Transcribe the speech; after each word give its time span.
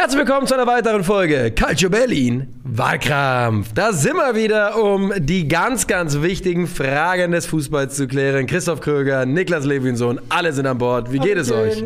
Herzlich 0.00 0.20
willkommen 0.20 0.46
zu 0.46 0.54
einer 0.54 0.66
weiteren 0.66 1.04
Folge 1.04 1.50
Calcio 1.50 1.90
Berlin 1.90 2.48
Wahlkampf. 2.64 3.74
Da 3.74 3.92
sind 3.92 4.14
wir 4.16 4.34
wieder, 4.34 4.82
um 4.82 5.12
die 5.18 5.46
ganz, 5.46 5.86
ganz 5.86 6.22
wichtigen 6.22 6.66
Fragen 6.66 7.32
des 7.32 7.44
Fußballs 7.44 7.96
zu 7.96 8.08
klären. 8.08 8.46
Christoph 8.46 8.80
Kröger, 8.80 9.26
Niklas 9.26 9.66
Levinson, 9.66 10.18
alle 10.30 10.54
sind 10.54 10.64
an 10.64 10.78
Bord. 10.78 11.12
Wie 11.12 11.18
geht 11.18 11.36
es 11.36 11.52
euch? 11.52 11.84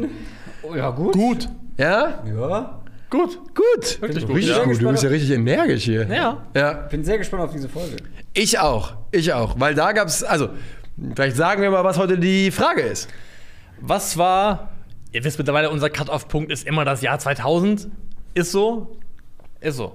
Oh, 0.63 0.77
ja, 0.77 0.91
gut. 0.91 1.15
Gut. 1.15 1.49
Ja? 1.77 2.23
Ja. 2.25 2.83
Gut. 3.11 3.37
Gut. 3.53 4.01
Wirklich 4.01 4.27
gut, 4.29 4.37
Richtig 4.37 4.57
ja. 4.59 4.63
gut. 4.63 4.81
Du 4.81 4.91
bist 4.91 5.03
ja 5.03 5.09
richtig 5.09 5.31
energisch 5.33 5.83
hier. 5.83 6.07
Ja. 6.07 6.47
Ja. 6.55 6.73
Bin 6.73 7.03
sehr 7.03 7.19
gespannt 7.19 7.43
auf 7.43 7.51
diese 7.51 7.69
Folge. 7.69 7.97
Ich 8.33 8.61
auch. 8.61 8.93
Ich 9.11 9.33
auch. 9.33 9.59
Weil 9.59 9.75
da 9.75 9.91
gab 9.91 10.07
es, 10.07 10.23
also, 10.23 10.51
vielleicht 11.17 11.35
sagen 11.35 11.63
wir 11.63 11.71
mal, 11.73 11.83
was 11.83 11.99
heute 11.99 12.17
die 12.17 12.53
Frage 12.53 12.83
ist. 12.83 13.09
Was 13.81 14.17
war, 14.17 14.71
ihr 15.11 15.25
wisst 15.25 15.39
mittlerweile, 15.39 15.69
unser 15.69 15.91
Cut-Off-Punkt 15.91 16.53
ist 16.53 16.65
immer 16.65 16.85
das 16.85 17.03
Jahr 17.03 17.19
2000. 17.19 17.89
Ist 18.35 18.53
so? 18.53 18.97
Ist 19.61 19.77
so. 19.77 19.95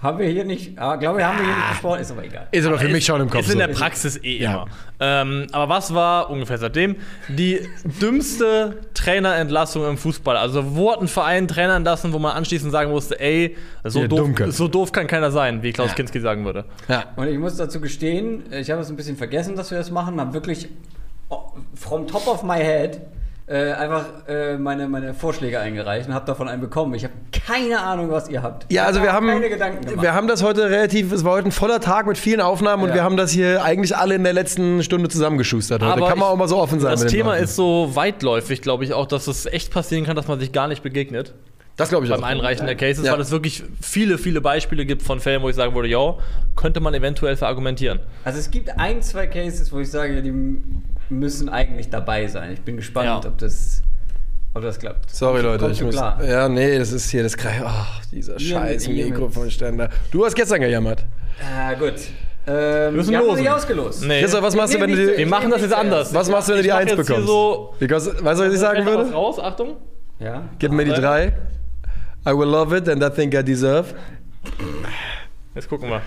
Haben 0.00 0.18
wir 0.18 0.26
hier 0.26 0.44
nicht, 0.44 0.76
ah, 0.80 0.96
glaube 0.96 1.20
ich, 1.20 1.24
haben 1.24 1.38
wir 1.38 1.44
hier 1.44 1.54
nicht 1.54 1.68
besprochen, 1.70 2.00
ist 2.00 2.10
aber 2.10 2.24
egal. 2.24 2.48
Ist 2.50 2.66
aber 2.66 2.76
für 2.76 2.86
Ist- 2.86 2.92
mich 2.92 3.04
schon 3.06 3.20
im 3.20 3.30
Kopf 3.30 3.42
Ist 3.42 3.46
in 3.46 3.52
so. 3.52 3.58
der 3.58 3.68
Praxis 3.68 4.16
eh 4.24 4.38
Ja. 4.42 4.52
immer. 4.52 4.66
Ähm, 4.98 5.46
aber 5.52 5.68
was 5.68 5.94
war 5.94 6.28
ungefähr 6.28 6.58
seitdem 6.58 6.96
die 7.28 7.60
dümmste 8.00 8.78
Trainerentlassung 8.94 9.88
im 9.88 9.96
Fußball? 9.96 10.36
Also, 10.36 10.74
wo 10.74 10.90
hat 10.90 11.00
ein 11.00 11.06
Verein 11.06 11.46
Trainer 11.46 11.76
entlassen, 11.76 12.12
wo 12.12 12.18
man 12.18 12.32
anschließend 12.36 12.72
sagen 12.72 12.90
musste, 12.90 13.20
ey, 13.20 13.56
so, 13.84 14.00
Ihr 14.00 14.08
doof, 14.08 14.30
so 14.48 14.66
doof 14.66 14.90
kann 14.90 15.06
keiner 15.06 15.30
sein, 15.30 15.62
wie 15.62 15.72
Klaus 15.72 15.94
Kinski 15.94 16.18
sagen 16.20 16.44
würde. 16.44 16.64
Ja. 16.88 17.04
Und 17.14 17.28
ich 17.28 17.38
muss 17.38 17.56
dazu 17.56 17.80
gestehen, 17.80 18.42
ich 18.52 18.72
habe 18.72 18.82
es 18.82 18.90
ein 18.90 18.96
bisschen 18.96 19.16
vergessen, 19.16 19.54
dass 19.54 19.70
wir 19.70 19.78
das 19.78 19.92
machen, 19.92 20.20
habe 20.20 20.34
wirklich 20.34 20.68
from 21.76 22.08
top 22.08 22.26
of 22.26 22.42
my 22.42 22.58
head 22.58 23.00
äh, 23.46 23.72
einfach 23.72 24.06
äh, 24.28 24.56
meine, 24.56 24.88
meine 24.88 25.14
Vorschläge 25.14 25.58
eingereicht 25.58 26.08
und 26.08 26.14
habe 26.14 26.24
davon 26.26 26.48
einen 26.48 26.60
bekommen. 26.60 26.94
Ich 26.94 27.02
habe 27.04 27.12
keine 27.46 27.80
Ahnung, 27.80 28.10
was 28.10 28.28
ihr 28.28 28.42
habt. 28.42 28.72
Ja, 28.72 28.84
also 28.84 29.00
hab 29.00 29.06
wir 29.06 29.12
haben, 29.12 29.26
keine 29.26 29.48
Gedanken 29.48 29.84
gemacht. 29.84 30.02
wir 30.02 30.14
haben 30.14 30.28
das 30.28 30.42
heute 30.42 30.70
relativ, 30.70 31.10
es 31.12 31.24
war 31.24 31.32
heute 31.32 31.48
ein 31.48 31.52
voller 31.52 31.80
Tag 31.80 32.06
mit 32.06 32.16
vielen 32.18 32.40
Aufnahmen 32.40 32.82
und 32.84 32.90
Ja. 32.90 32.94
wir 32.96 33.02
haben 33.04 33.16
das 33.16 33.30
hier 33.32 33.64
eigentlich 33.64 33.96
alle 33.96 34.14
in 34.14 34.22
der 34.24 34.32
letzten 34.32 34.82
Stunde 34.84 35.08
zusammengeschustert. 35.08 35.82
Heute. 35.82 35.90
Kann 36.00 36.00
man 36.00 36.18
ich- 36.18 36.24
auch 36.24 36.36
mal 36.36 36.48
so 36.48 36.56
offen 36.58 36.78
sein. 36.80 36.92
Das 36.92 37.06
Thema 37.06 37.32
Leuten. 37.32 37.44
ist 37.44 37.56
so 37.56 37.90
weitläufig, 37.94 38.62
glaube 38.62 38.84
ich, 38.84 38.92
auch, 38.94 39.06
dass 39.06 39.26
es 39.26 39.46
echt 39.46 39.72
passieren 39.72 40.04
kann, 40.06 40.14
dass 40.16 40.28
man 40.28 40.38
sich 40.38 40.52
gar 40.52 40.68
nicht 40.68 40.82
begegnet. 40.82 41.34
das 41.76 41.88
glaube 41.88 42.04
ich 42.04 42.10
beim 42.12 42.22
auch. 42.22 42.28
Einreichen 42.28 42.66
der 42.66 42.76
Cases, 42.76 43.04
Ja. 43.04 43.12
weil 43.14 43.20
es 43.20 43.30
wirklich 43.32 43.64
viele, 43.80 44.18
viele 44.18 44.40
Beispiele 44.40 44.84
gibt 44.86 45.02
von 45.02 45.18
Fällen, 45.20 45.42
wo 45.42 45.48
ich 45.48 45.56
sagen 45.56 45.74
würde, 45.74 45.88
ja, 45.88 46.14
könnte 46.54 46.78
man 46.80 46.94
eventuell 46.94 47.34
verargumentieren. 47.36 47.98
Also 48.24 48.38
es 48.38 48.50
gibt 48.52 48.78
ein, 48.78 49.02
zwei 49.02 49.26
Cases, 49.26 49.72
wo 49.72 49.80
ich 49.80 49.90
sage, 49.90 50.22
die 50.22 50.30
müssen 51.12 51.48
eigentlich 51.48 51.90
dabei 51.90 52.26
sein. 52.26 52.52
Ich 52.52 52.60
bin 52.62 52.76
gespannt, 52.76 53.06
Ja. 53.06 53.18
ob 53.18 53.38
das, 53.38 53.82
ob 54.54 54.62
das 54.62 54.78
klappt. 54.78 55.10
Sorry 55.10 55.34
Kommt- 55.40 55.44
Leute, 55.44 55.58
kommt 55.64 55.74
ich 55.76 55.82
muss. 55.82 55.94
klar. 55.94 56.24
Ja, 56.24 56.48
nee, 56.48 56.78
das 56.78 56.92
ist 56.92 57.10
hier 57.10 57.22
das 57.22 57.36
Kreis. 57.36 57.62
Ach, 57.64 58.04
dieser 58.06 58.34
Ihr 58.34 58.40
scheiß 58.40 58.88
mit- 58.88 59.06
Mikrofonständer. 59.10 59.88
Du 60.10 60.24
hast 60.24 60.34
gestern 60.34 60.60
gejammert. 60.60 61.04
Ah, 61.40 61.74
gut. 61.74 61.94
Ähm, 62.44 62.96
müssen 62.96 63.10
wir 63.10 63.18
haben 63.18 63.24
noch 63.26 63.30
losen. 63.34 63.42
nicht 63.42 63.52
ausgelost. 63.52 64.04
Nee. 64.04 64.20
Christoph, 64.20 64.42
was 64.42 64.56
machst 64.56 64.74
du, 64.74 64.80
wenn 64.80 64.90
du 64.90 64.96
die. 64.96 65.16
Wir 65.18 65.26
machen 65.28 65.48
das 65.50 65.62
jetzt 65.62 65.72
anders. 65.74 66.12
Was 66.12 66.28
machst 66.28 66.48
du, 66.48 66.52
wenn 66.54 66.58
du 66.58 66.62
die 66.64 66.68
Ich 66.70 66.74
mach 66.74 66.80
1 66.80 66.90
jetzt 66.90 66.96
hier 67.06 67.14
bekommst? 67.16 67.28
so- 67.28 67.74
Because, 67.78 68.06
weißt 68.24 68.40
du, 68.40 68.46
was 68.46 68.52
ich 68.54 68.58
sagen 68.60 68.84
würde? 68.84 69.12
raus, 69.12 69.38
Achtung. 69.38 69.76
Ja. 70.18 70.42
Gib 70.58 70.72
mir 70.72 70.84
die 70.84 70.90
Warte. 70.90 71.02
3. 71.02 71.32
I 72.26 72.30
will 72.36 72.48
love 72.48 72.76
it 72.76 72.88
and 72.88 73.02
I 73.02 73.10
think 73.10 73.32
I 73.34 73.44
deserve. 73.44 73.94
Jetzt 75.54 75.68
gucken 75.68 75.88
wir. 75.88 76.02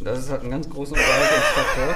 Das 0.00 0.18
ist 0.20 0.30
halt 0.30 0.44
ein 0.44 0.50
ganz 0.50 0.68
großer 0.70 0.92
Unterhaltungsfaktor. 0.92 1.94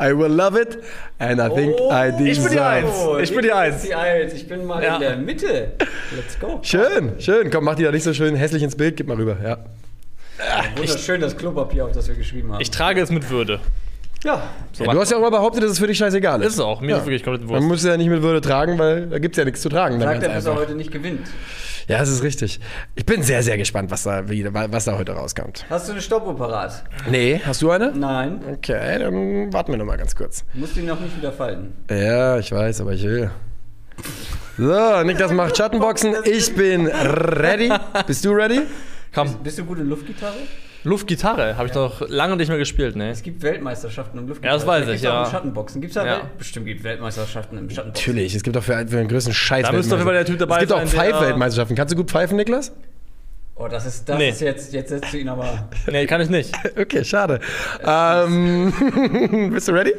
I 0.00 0.16
will 0.16 0.30
love 0.32 0.60
it 0.60 0.78
and 1.18 1.40
I 1.40 1.48
think 1.52 1.74
I 1.90 2.12
deserve. 2.16 2.30
ich 2.30 2.42
bin 2.42 2.52
die 2.52 2.60
Eins. 2.60 2.94
Ich 3.22 3.30
bin 3.34 3.42
die 3.42 3.52
Eins. 3.52 3.82
Die 3.82 3.94
Eins. 3.94 4.32
Ich 4.34 4.46
bin 4.48 4.64
mal 4.64 4.82
Ja. 4.82 4.94
in 4.94 5.00
der 5.00 5.16
Mitte. 5.16 5.72
Let's 6.14 6.38
go. 6.38 6.60
Schön, 6.62 7.14
schön. 7.18 7.50
Komm, 7.50 7.64
mach 7.64 7.74
die 7.74 7.82
da 7.82 7.90
nicht 7.90 8.04
so 8.04 8.14
schön 8.14 8.36
hässlich 8.36 8.62
ins 8.62 8.76
Bild. 8.76 8.96
Gib 8.96 9.08
mal 9.08 9.16
rüber. 9.16 9.36
Ja. 9.42 9.58
Wunderschön 10.76 11.20
das 11.20 11.36
Klopapier, 11.36 11.84
auf 11.86 11.92
das 11.92 12.06
wir 12.06 12.14
geschrieben 12.14 12.52
haben. 12.52 12.60
Ich 12.60 12.70
trage 12.70 13.00
es 13.00 13.10
mit 13.10 13.28
Würde. 13.28 13.58
ja. 14.22 14.40
So 14.72 14.84
ja 14.84 14.92
du 14.92 15.00
hast 15.00 15.10
ja 15.10 15.16
auch 15.16 15.22
mal 15.22 15.30
behauptet, 15.30 15.64
dass 15.64 15.72
es 15.72 15.78
für 15.80 15.88
dich 15.88 15.98
scheißegal 15.98 16.40
ist. 16.42 16.48
ist 16.48 16.54
es 16.54 16.60
auch. 16.60 16.80
Mir 16.80 16.90
Ja. 16.90 16.96
ist 16.96 17.00
es 17.02 17.06
wirklich 17.08 17.24
komplett 17.24 17.42
Man 17.46 17.54
Wurst. 17.54 17.66
muss 17.68 17.84
ja 17.84 17.96
nicht 17.96 18.08
mit 18.08 18.22
Würde 18.22 18.40
tragen, 18.40 18.78
weil 18.78 19.06
da 19.08 19.18
gibt 19.18 19.34
es 19.34 19.38
ja 19.38 19.44
nichts 19.44 19.62
zu 19.62 19.68
tragen. 19.68 19.98
Dann 19.98 20.08
Sagt 20.10 20.22
er, 20.22 20.28
dass 20.34 20.46
er 20.46 20.54
heute 20.54 20.76
nicht 20.76 20.92
gewinnt. 20.92 21.26
Ja, 21.88 21.98
das 21.98 22.10
ist 22.10 22.22
richtig. 22.22 22.60
Ich 22.94 23.06
bin 23.06 23.22
sehr, 23.22 23.42
sehr 23.42 23.56
gespannt, 23.56 23.90
was 23.90 24.02
da, 24.02 24.28
wie, 24.28 24.46
was 24.52 24.84
da 24.84 24.98
heute 24.98 25.12
rauskommt. 25.12 25.64
Hast 25.70 25.88
du 25.88 25.92
eine 25.92 26.02
Stoppuhr 26.02 26.36
parat? 26.36 26.84
Nee, 27.10 27.40
hast 27.44 27.62
du 27.62 27.70
eine? 27.70 27.92
Nein. 27.92 28.40
Okay, 28.52 28.98
dann 28.98 29.50
warten 29.52 29.72
wir 29.72 29.78
noch 29.78 29.86
mal 29.86 29.96
ganz 29.96 30.14
kurz. 30.14 30.44
Du 30.52 30.60
musst 30.60 30.76
ihn 30.76 30.84
noch 30.84 31.00
nicht 31.00 31.16
wieder 31.16 31.32
falten. 31.32 31.72
Ja, 31.90 32.38
ich 32.38 32.52
weiß, 32.52 32.82
aber 32.82 32.92
ich 32.92 33.02
will. 33.04 33.30
So, 34.58 35.02
Niklas 35.02 35.32
macht 35.32 35.56
Schattenboxen. 35.56 36.14
Ich 36.24 36.54
bin 36.54 36.86
ready. 36.88 37.72
Bist 38.06 38.22
du 38.24 38.32
ready? 38.32 38.62
Komm, 39.14 39.38
Bist 39.42 39.58
du 39.58 39.64
gut 39.64 39.78
in 39.78 39.88
Luftgitarre? 39.88 40.36
Luftgitarre 40.84 41.56
habe 41.56 41.66
ich 41.66 41.72
doch 41.72 42.08
lange 42.08 42.36
nicht 42.36 42.48
mehr 42.48 42.58
gespielt, 42.58 42.94
ne? 42.94 43.10
Es 43.10 43.22
gibt 43.22 43.42
Weltmeisterschaften 43.42 44.18
im 44.18 44.28
Luftgitarre. 44.28 44.54
Ja, 44.54 44.58
das 44.58 44.66
weiß 44.66 44.86
Da 44.86 44.92
ich, 44.92 45.00
gibt's 45.00 45.06
auch 45.10 45.14
ja. 45.20 45.24
im 45.24 45.30
Schattenboxen. 45.30 45.80
Gibt's 45.80 45.94
da 45.94 46.06
Ja. 46.06 46.12
Welt 46.18 46.38
Bestimmt 46.38 46.66
gibt 46.66 46.84
Weltmeisterschaften 46.84 47.58
im 47.58 47.68
Schattenboxen. 47.68 48.12
Natürlich, 48.12 48.34
es 48.34 48.42
gibt 48.42 48.56
auch 48.56 48.62
für, 48.62 48.74
für 48.86 48.96
den 48.96 49.08
größten 49.08 49.34
Scheiß. 49.34 49.66
Da 49.66 49.72
müsste 49.72 49.94
jeden 49.96 50.04
Fall 50.04 50.14
der 50.14 50.24
Typ 50.24 50.38
dabei 50.38 50.56
Es 50.56 50.60
gibt 50.60 50.72
auch 50.72 50.78
sein, 50.78 50.88
Pfeif-Weltmeisterschaften. 50.88 51.74
Kannst 51.74 51.92
du 51.92 51.96
gut 51.96 52.10
pfeifen, 52.10 52.36
Niklas? 52.36 52.72
Oh, 53.56 53.66
das 53.66 53.86
ist, 53.86 54.08
das 54.08 54.18
Nee. 54.18 54.28
ist 54.30 54.40
jetzt, 54.40 54.72
jetzt 54.72 54.88
setzt 54.90 55.12
du 55.12 55.18
ihn 55.18 55.28
aber. 55.28 55.68
Nee, 55.90 56.06
kann 56.06 56.20
ich 56.20 56.28
nicht. 56.30 56.54
Okay, 56.78 57.04
schade. 57.04 57.40
Ähm, 57.84 59.50
bist 59.52 59.66
du 59.66 59.72
ready? 59.72 59.94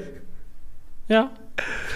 Ja. 1.09 1.31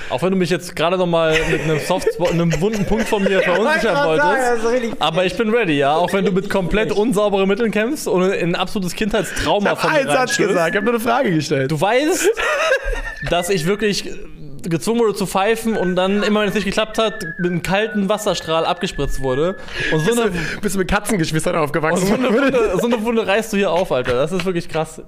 Auch 0.10 0.22
wenn 0.22 0.32
du 0.32 0.38
mich 0.38 0.50
jetzt 0.50 0.76
gerade 0.76 0.98
noch 0.98 1.08
mal 1.08 1.36
mit 1.50 1.62
einem 1.62 1.80
Softspot, 1.80 2.32
einem 2.32 2.62
wunden 2.62 2.86
Punkt 2.86 3.08
von 3.08 3.24
mir 3.24 3.42
verunsichern 3.44 4.08
wolltest. 4.08 5.02
Aber 5.02 5.26
ich 5.26 5.36
bin 5.36 5.50
ready, 5.50 5.74
ja. 5.74 5.96
Auch 5.96 6.14
wenn 6.14 6.26
du 6.26 6.32
mit 6.32 6.50
komplett 6.50 6.92
unsauberen 6.92 7.48
Mitteln 7.48 7.72
kämpfst 7.72 8.08
und 8.08 8.32
in 8.32 8.50
ein 8.50 8.56
absolutes 8.56 8.94
Kindheitstrauma 8.94 9.74
Ich 9.74 9.80
von 9.80 9.92
mir 9.92 10.00
einen 10.00 10.10
Satz 10.10 10.38
gesagt, 10.38 10.70
ich 10.70 10.76
habe 10.76 10.86
nur 10.86 10.94
eine 10.94 11.04
Frage 11.04 11.32
gestellt. 11.32 11.72
Du 11.72 11.82
weißt, 11.82 12.30
dass 13.30 13.50
ich 13.50 13.66
wirklich 13.66 14.10
gezwungen 14.70 15.02
wurde 15.02 15.16
zu 15.16 15.26
pfeifen 15.26 15.76
und 15.76 15.96
dann 15.96 16.24
immer, 16.24 16.42
wenn 16.42 16.50
es 16.50 16.56
nicht 16.56 16.66
geklappt 16.66 16.98
hat, 16.98 17.24
mit 17.40 17.52
einem 17.52 17.64
kalten 17.64 18.10
Wasserstrahl 18.10 18.66
abgespritzt 18.66 19.22
wurde. 19.22 19.58
Und 19.92 20.00
so 20.02 20.22
eine, 20.22 20.32
bist 20.62 20.76
du 20.76 20.80
mit 20.80 20.90
Katzengeschwistern 20.90 21.56
aufgewachsen? 21.56 22.08
so, 22.08 22.14
eine 22.14 22.30
Wunde, 22.34 22.78
so 22.80 22.86
eine 22.88 23.04
Wunde 23.04 23.28
reißt 23.28 23.54
du 23.54 23.58
hier 23.58 23.72
auf, 23.72 23.92
Alter. 23.92 24.14
Das 24.14 24.32
ist 24.32 24.46
wirklich 24.46 24.70
krass. 24.70 25.02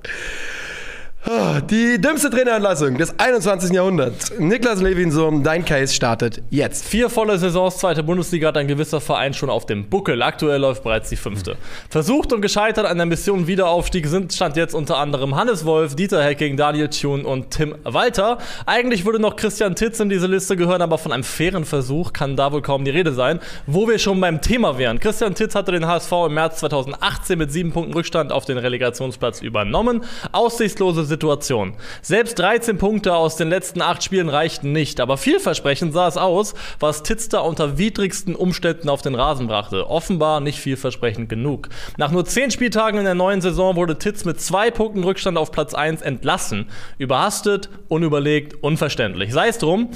Die 1.28 2.00
dümmste 2.00 2.30
Trainerentlassung 2.30 3.00
des 3.00 3.18
21. 3.18 3.72
Jahrhunderts. 3.72 4.32
Niklas 4.38 4.80
Levinson, 4.80 5.42
dein 5.42 5.66
Case 5.66 5.92
startet 5.92 6.44
jetzt. 6.52 6.86
Vier 6.86 7.10
volle 7.10 7.40
Saisons 7.40 7.78
zweite 7.78 8.04
Bundesliga 8.04 8.50
hat 8.50 8.58
ein 8.58 8.68
gewisser 8.68 9.02
Verein 9.02 9.34
schon 9.34 9.50
auf 9.50 9.66
dem 9.66 9.90
Buckel. 9.90 10.22
Aktuell 10.22 10.62
läuft 10.62 10.84
bereits 10.84 11.10
die 11.10 11.16
fünfte. 11.16 11.58
Versucht 11.90 12.32
und 12.32 12.42
gescheitert 12.42 12.86
an 12.86 12.98
der 12.98 13.08
Mission 13.08 13.48
Wiederaufstieg 13.48 14.06
sind 14.06 14.34
stand 14.34 14.56
jetzt 14.56 14.76
unter 14.76 14.98
anderem 14.98 15.36
Hannes 15.36 15.66
Wolf, 15.66 15.96
Dieter 15.96 16.24
Hecking, 16.24 16.58
Daniel 16.58 16.90
Thun 16.90 17.26
und 17.26 17.50
Tim 17.50 17.74
Walter. 17.84 18.38
Eigentlich 18.68 19.04
würde 19.04 19.18
noch 19.18 19.36
Christian 19.36 19.76
Titz 19.76 20.00
in 20.00 20.10
diese 20.10 20.28
Liste 20.28 20.56
gehören, 20.56 20.84
aber 20.84 21.00
von 21.00 21.12
einem 21.12 21.24
fairen 21.24 21.66
Versuch 21.66 22.14
kann 22.14 22.36
da 22.36 22.52
wohl 22.52 22.62
kaum 22.62 22.86
die 22.86 22.92
Rede 22.92 23.14
sein. 23.14 23.40
Wo 23.66 23.88
wir 23.88 23.98
schon 23.98 24.22
beim 24.22 24.42
Thema 24.42 24.78
wären. 24.78 25.00
Christian 25.00 25.34
Titz 25.34 25.56
hatte 25.56 25.72
den 25.72 25.88
HSV 25.88 26.12
im 26.28 26.36
März 26.36 26.60
2018 26.60 27.40
mit 27.40 27.52
sieben 27.52 27.72
Punkten 27.72 27.96
Rückstand 27.96 28.32
auf 28.32 28.46
den 28.46 28.60
Relegationsplatz 28.60 29.42
übernommen. 29.42 30.04
Aussichtslose 30.32 31.15
Situation. 31.16 31.76
Selbst 32.02 32.38
13 32.40 32.78
Punkte 32.78 33.16
aus 33.16 33.38
den 33.38 33.50
letzten 33.50 33.82
acht 33.82 34.04
Spielen 34.04 34.28
reichten 34.28 34.74
nicht, 34.74 35.00
aber 35.00 35.18
vielversprechend 35.18 35.94
sah 35.94 36.08
es 36.10 36.18
aus, 36.18 36.54
was 36.80 37.04
da 37.30 37.40
unter 37.40 37.78
widrigsten 37.78 38.36
Umständen 38.36 38.90
auf 38.90 39.02
den 39.02 39.16
Rasen 39.16 39.48
brachte. 39.48 39.90
Offenbar 39.90 40.42
nicht 40.42 40.60
vielversprechend 40.60 41.30
genug. 41.30 41.70
Nach 41.98 42.12
nur 42.12 42.26
10 42.26 42.52
Spieltagen 42.52 43.00
in 43.00 43.06
der 43.06 43.16
neuen 43.16 43.40
Saison 43.40 43.78
wurde 43.78 43.98
Titz 43.98 44.26
mit 44.26 44.42
zwei 44.42 44.72
Punkten 44.72 45.04
Rückstand 45.04 45.38
auf 45.38 45.52
Platz 45.52 45.74
1 45.74 46.02
entlassen. 46.02 46.68
Überhastet, 46.98 47.70
unüberlegt, 47.88 48.62
unverständlich. 48.62 49.32
Sei 49.32 49.48
es 49.48 49.58
drum, 49.58 49.92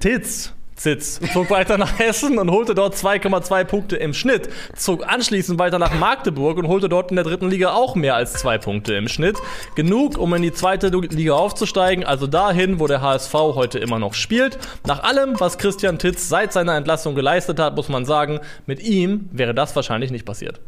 Titz 0.00 0.54
Zitz 0.78 1.20
zog 1.32 1.50
weiter 1.50 1.76
nach 1.76 1.98
Hessen 1.98 2.38
und 2.38 2.50
holte 2.50 2.74
dort 2.74 2.94
2,2 2.94 3.64
Punkte 3.64 3.96
im 3.96 4.14
Schnitt, 4.14 4.48
zog 4.76 5.06
anschließend 5.06 5.58
weiter 5.58 5.78
nach 5.78 5.92
Magdeburg 5.98 6.56
und 6.56 6.68
holte 6.68 6.88
dort 6.88 7.10
in 7.10 7.16
der 7.16 7.24
dritten 7.24 7.48
Liga 7.48 7.72
auch 7.72 7.96
mehr 7.96 8.14
als 8.14 8.34
zwei 8.34 8.58
Punkte 8.58 8.94
im 8.94 9.08
Schnitt. 9.08 9.38
Genug, 9.74 10.16
um 10.16 10.32
in 10.34 10.42
die 10.42 10.52
zweite 10.52 10.88
Liga 10.88 11.34
aufzusteigen, 11.34 12.04
also 12.04 12.26
dahin, 12.26 12.78
wo 12.78 12.86
der 12.86 13.02
HSV 13.02 13.34
heute 13.34 13.78
immer 13.78 13.98
noch 13.98 14.14
spielt. 14.14 14.58
Nach 14.86 15.02
allem, 15.02 15.38
was 15.40 15.58
Christian 15.58 15.98
Titz 15.98 16.28
seit 16.28 16.52
seiner 16.52 16.76
Entlassung 16.76 17.14
geleistet 17.14 17.58
hat, 17.58 17.76
muss 17.76 17.88
man 17.88 18.04
sagen, 18.04 18.40
mit 18.66 18.80
ihm 18.80 19.28
wäre 19.32 19.54
das 19.54 19.74
wahrscheinlich 19.74 20.10
nicht 20.12 20.24
passiert. 20.24 20.60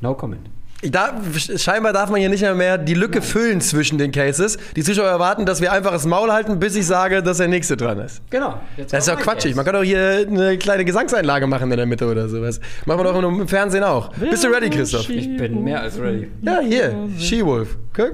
No 0.00 0.14
comment. 0.14 0.55
Da, 0.82 1.14
scheinbar 1.56 1.94
darf 1.94 2.10
man 2.10 2.20
hier 2.20 2.28
nicht 2.28 2.42
mehr, 2.42 2.54
mehr 2.54 2.76
die 2.76 2.92
Lücke 2.94 3.22
füllen 3.22 3.62
zwischen 3.62 3.96
den 3.96 4.12
Cases. 4.12 4.58
Die 4.76 4.82
Zuschauer 4.82 5.08
erwarten, 5.08 5.46
dass 5.46 5.60
wir 5.62 5.72
einfach 5.72 5.90
das 5.90 6.04
Maul 6.04 6.30
halten, 6.30 6.58
bis 6.58 6.76
ich 6.76 6.86
sage, 6.86 7.22
dass 7.22 7.38
der 7.38 7.48
nächste 7.48 7.78
dran 7.78 7.98
ist. 7.98 8.20
Genau. 8.28 8.60
Jetzt 8.76 8.92
Das 8.92 9.00
ist 9.04 9.08
ja 9.08 9.14
mein 9.14 9.22
quatschig. 9.24 9.50
Case. 9.52 9.56
Man 9.56 9.64
kann 9.64 9.74
doch 9.74 9.82
hier 9.82 10.26
eine 10.28 10.58
kleine 10.58 10.84
Gesangseinlage 10.84 11.46
machen 11.46 11.70
in 11.70 11.76
der 11.78 11.86
Mitte 11.86 12.06
oder 12.06 12.28
sowas. 12.28 12.60
Machen 12.84 13.00
wir 13.00 13.04
doch 13.04 13.18
im 13.22 13.48
Fernsehen 13.48 13.84
auch. 13.84 14.12
Bist 14.16 14.44
du 14.44 14.48
ready, 14.48 14.68
Christoph? 14.68 15.08
Ich 15.08 15.34
bin 15.36 15.64
mehr 15.64 15.80
als 15.80 15.98
ready. 15.98 16.30
Ja, 16.42 16.60
hier. 16.60 16.94
She-Wolf. 17.18 17.76
Guck. 17.94 18.12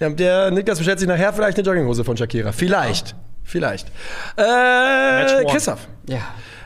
Der, 0.00 0.50
Niklas 0.50 0.78
bestellt 0.78 0.98
sich 0.98 1.08
nachher 1.08 1.32
vielleicht 1.32 1.58
eine 1.58 1.66
Jogginghose 1.66 2.02
von 2.02 2.16
Shakira. 2.16 2.52
Vielleicht. 2.52 3.14
Vielleicht. 3.44 3.88
Äh. 4.36 5.44
Christoph, 5.50 5.86
Ja. 6.08 6.18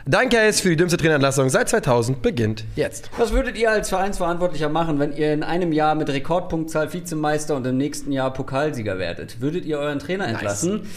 Dein 0.09 0.31
Case 0.31 0.63
für 0.63 0.71
die 0.71 0.77
dümmste 0.77 0.97
Trainerentlassung 0.97 1.51
seit 1.51 1.69
2000 1.69 2.23
beginnt 2.23 2.65
jetzt. 2.77 3.11
Was 3.19 3.33
würdet 3.33 3.57
ihr 3.59 3.71
als 3.71 3.91
Vereinsverantwortlicher 3.91 4.69
machen, 4.69 4.99
wenn 4.99 5.15
ihr 5.15 5.33
in 5.33 5.43
einem 5.43 5.73
Jahr 5.73 5.95
mit 5.95 6.09
Rekordpunktzahl 6.09 6.93
Vizemeister 6.93 7.55
und 7.55 7.67
im 7.67 7.77
nächsten 7.77 8.11
Jahr 8.11 8.33
Pokalsieger 8.33 8.99
werdet? 8.99 9.41
Würdet 9.41 9.65
ihr 9.65 9.79
euren 9.79 9.99
Trainer 9.99 10.27
entlassen? 10.27 10.89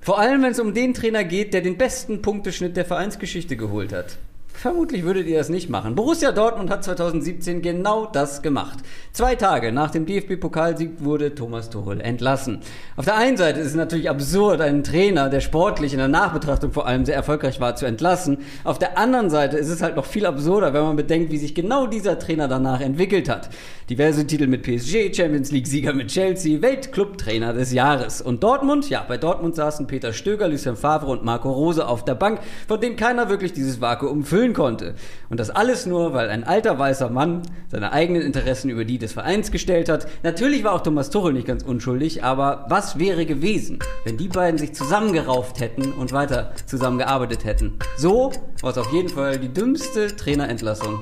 Vor 0.00 0.18
allem, 0.18 0.42
wenn 0.42 0.52
es 0.52 0.60
um 0.60 0.74
den 0.74 0.94
Trainer 0.94 1.24
geht, 1.24 1.54
der 1.54 1.62
den 1.62 1.76
besten 1.76 2.22
Punkteschnitt 2.22 2.76
der 2.76 2.84
Vereinsgeschichte 2.84 3.56
geholt 3.56 3.92
hat. 3.92 4.18
Vermutlich 4.56 5.04
würdet 5.04 5.26
ihr 5.26 5.36
das 5.36 5.50
nicht 5.50 5.68
machen. 5.68 5.94
Borussia 5.94 6.32
Dortmund 6.32 6.70
hat 6.70 6.82
2017 6.82 7.60
genau 7.60 8.06
das 8.06 8.40
gemacht. 8.40 8.78
Zwei 9.12 9.34
Tage 9.34 9.70
nach 9.70 9.90
dem 9.90 10.06
DFB-Pokalsieg 10.06 11.04
wurde 11.04 11.34
Thomas 11.34 11.68
Tuchel 11.68 12.00
entlassen. 12.00 12.60
Auf 12.96 13.04
der 13.04 13.18
einen 13.18 13.36
Seite 13.36 13.60
ist 13.60 13.66
es 13.66 13.74
natürlich 13.74 14.08
absurd, 14.08 14.62
einen 14.62 14.82
Trainer, 14.82 15.28
der 15.28 15.40
sportlich 15.40 15.92
in 15.92 15.98
der 15.98 16.08
Nachbetrachtung 16.08 16.72
vor 16.72 16.86
allem 16.86 17.04
sehr 17.04 17.14
erfolgreich 17.14 17.60
war, 17.60 17.76
zu 17.76 17.84
entlassen. 17.84 18.38
Auf 18.64 18.78
der 18.78 18.96
anderen 18.96 19.28
Seite 19.28 19.58
ist 19.58 19.68
es 19.68 19.82
halt 19.82 19.94
noch 19.94 20.06
viel 20.06 20.24
absurder, 20.24 20.72
wenn 20.72 20.82
man 20.82 20.96
bedenkt, 20.96 21.30
wie 21.32 21.38
sich 21.38 21.54
genau 21.54 21.86
dieser 21.86 22.18
Trainer 22.18 22.48
danach 22.48 22.80
entwickelt 22.80 23.28
hat. 23.28 23.50
Diverse 23.90 24.26
Titel 24.26 24.46
mit 24.46 24.62
PSG, 24.62 25.14
Champions 25.14 25.52
League-Sieger 25.52 25.92
mit 25.92 26.08
Chelsea, 26.08 26.62
Weltclub-Trainer 26.62 27.52
des 27.52 27.72
Jahres. 27.72 28.22
Und 28.22 28.42
Dortmund? 28.42 28.88
Ja, 28.88 29.04
bei 29.06 29.18
Dortmund 29.18 29.54
saßen 29.54 29.86
Peter 29.86 30.14
Stöger, 30.14 30.48
Lucien 30.48 30.76
Favre 30.76 31.10
und 31.10 31.24
Marco 31.24 31.52
Rose 31.52 31.86
auf 31.86 32.04
der 32.04 32.14
Bank, 32.14 32.40
von 32.66 32.80
denen 32.80 32.96
keiner 32.96 33.28
wirklich 33.28 33.52
dieses 33.52 33.80
Vakuum 33.80 34.24
füllen 34.46 34.54
konnte. 34.54 34.94
Und 35.28 35.40
das 35.40 35.50
alles 35.50 35.86
nur, 35.86 36.12
weil 36.12 36.28
ein 36.28 36.44
alter 36.44 36.78
weißer 36.78 37.10
Mann 37.10 37.42
seine 37.68 37.92
eigenen 37.92 38.22
Interessen 38.22 38.70
über 38.70 38.84
die 38.84 38.98
des 38.98 39.12
Vereins 39.12 39.50
gestellt 39.50 39.88
hat. 39.88 40.06
Natürlich 40.22 40.64
war 40.64 40.72
auch 40.72 40.82
Thomas 40.82 41.10
Tuchel 41.10 41.32
nicht 41.32 41.46
ganz 41.46 41.62
unschuldig, 41.62 42.22
aber 42.22 42.66
was 42.68 42.98
wäre 42.98 43.26
gewesen, 43.26 43.78
wenn 44.04 44.16
die 44.16 44.28
beiden 44.28 44.58
sich 44.58 44.74
zusammengerauft 44.74 45.60
hätten 45.60 45.92
und 45.92 46.12
weiter 46.12 46.52
zusammengearbeitet 46.66 47.44
hätten? 47.44 47.78
So 47.96 48.32
war 48.62 48.70
es 48.70 48.78
auf 48.78 48.92
jeden 48.92 49.08
Fall 49.08 49.38
die 49.38 49.52
dümmste 49.52 50.14
Trainerentlassung 50.14 51.00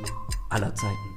aller 0.51 0.75
Zeiten. 0.75 1.15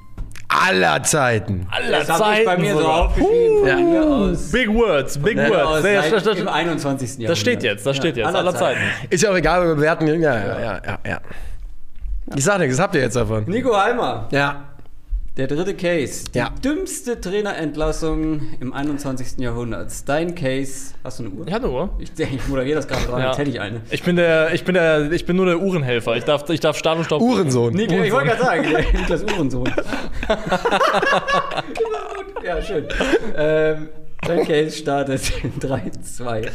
Aller 0.50 1.02
Zeiten. 1.02 1.66
Aller 1.70 1.98
Das 2.00 2.08
habe 2.08 2.40
ich 2.40 2.44
bei 2.44 2.56
mir 2.56 2.74
so 2.74 2.86
aufgeschrieben. 2.86 3.66
Ja. 3.66 3.74
Von 3.74 3.90
mir 3.90 4.04
aus. 4.04 4.50
Big 4.50 4.68
words, 4.68 5.18
big 5.18 5.36
words. 5.36 5.84
Ja, 5.86 6.02
das, 6.10 6.24
das, 6.24 6.38
Im 6.38 6.48
21. 6.48 7.10
Jahrhundert. 7.10 7.30
das 7.30 7.38
steht 7.38 7.62
jetzt, 7.62 7.86
das 7.86 7.96
steht 7.96 8.16
jetzt. 8.16 8.34
Aller 8.34 8.54
Zeiten. 8.54 8.80
Ist 9.10 9.22
ja 9.22 9.30
auch 9.30 9.36
egal, 9.36 9.66
wir 9.66 9.74
bewerten. 9.74 10.06
Ja, 10.06 10.14
ja, 10.14 10.60
ja, 10.60 10.80
ja. 10.84 10.98
ja. 11.06 11.20
Ich 12.36 12.44
sag 12.44 12.58
nichts, 12.58 12.76
was 12.76 12.82
habt 12.82 12.94
ihr 12.94 13.00
jetzt 13.02 13.16
davon? 13.16 13.44
Nico 13.46 13.76
Heimer, 13.76 14.28
Ja. 14.30 14.64
der 15.36 15.46
dritte 15.46 15.74
Case. 15.74 16.24
Die 16.34 16.38
Ja. 16.38 16.50
dümmste 16.64 17.20
Trainerentlassung 17.20 18.40
im 18.60 18.72
21. 18.72 19.38
Jahrhundert. 19.42 19.90
Dein 20.08 20.34
Case. 20.34 20.94
Hast 21.04 21.20
du 21.20 21.24
eine 21.24 21.32
Uhr? 21.34 21.46
Ich 21.46 21.52
hatte 21.54 21.66
eine 21.66 21.74
Uhr. 21.74 21.90
Ich, 21.98 22.10
ich 22.18 22.48
moderiere 22.48 22.76
das 22.76 22.88
gerade 22.88 23.06
dran, 23.06 23.20
Ja. 23.20 23.28
jetzt 23.28 23.38
hätte 23.38 23.50
ich 23.50 23.60
eine. 23.60 23.80
Ich 23.90 24.02
bin 24.02 24.16
der, 24.16 24.52
ich 24.52 24.64
bin 24.64 24.74
der, 24.74 25.10
ich 25.12 25.24
bin 25.26 25.36
nur 25.36 25.46
der 25.46 25.60
Uhrenhelfer. 25.60 26.16
Ich 26.16 26.24
darf, 26.24 26.48
ich 26.50 26.60
darf 26.60 26.76
Start 26.76 26.98
und 26.98 27.04
Stopp. 27.04 27.22
Uhrensohn. 27.22 27.72
Nico, 27.72 27.94
ich 28.02 28.12
wollte 28.12 28.28
gerade 28.28 28.42
sagen, 28.42 28.66
Niklas 28.94 29.22
Uhrensohn. 29.24 29.68
ja, 32.44 32.62
schön. 32.62 32.84
Ähm, 33.36 33.88
Case 34.36 34.76
startet 34.76 35.32
in 35.42 35.58
3, 35.58 35.90
2, 36.02 36.36
1. 36.36 36.50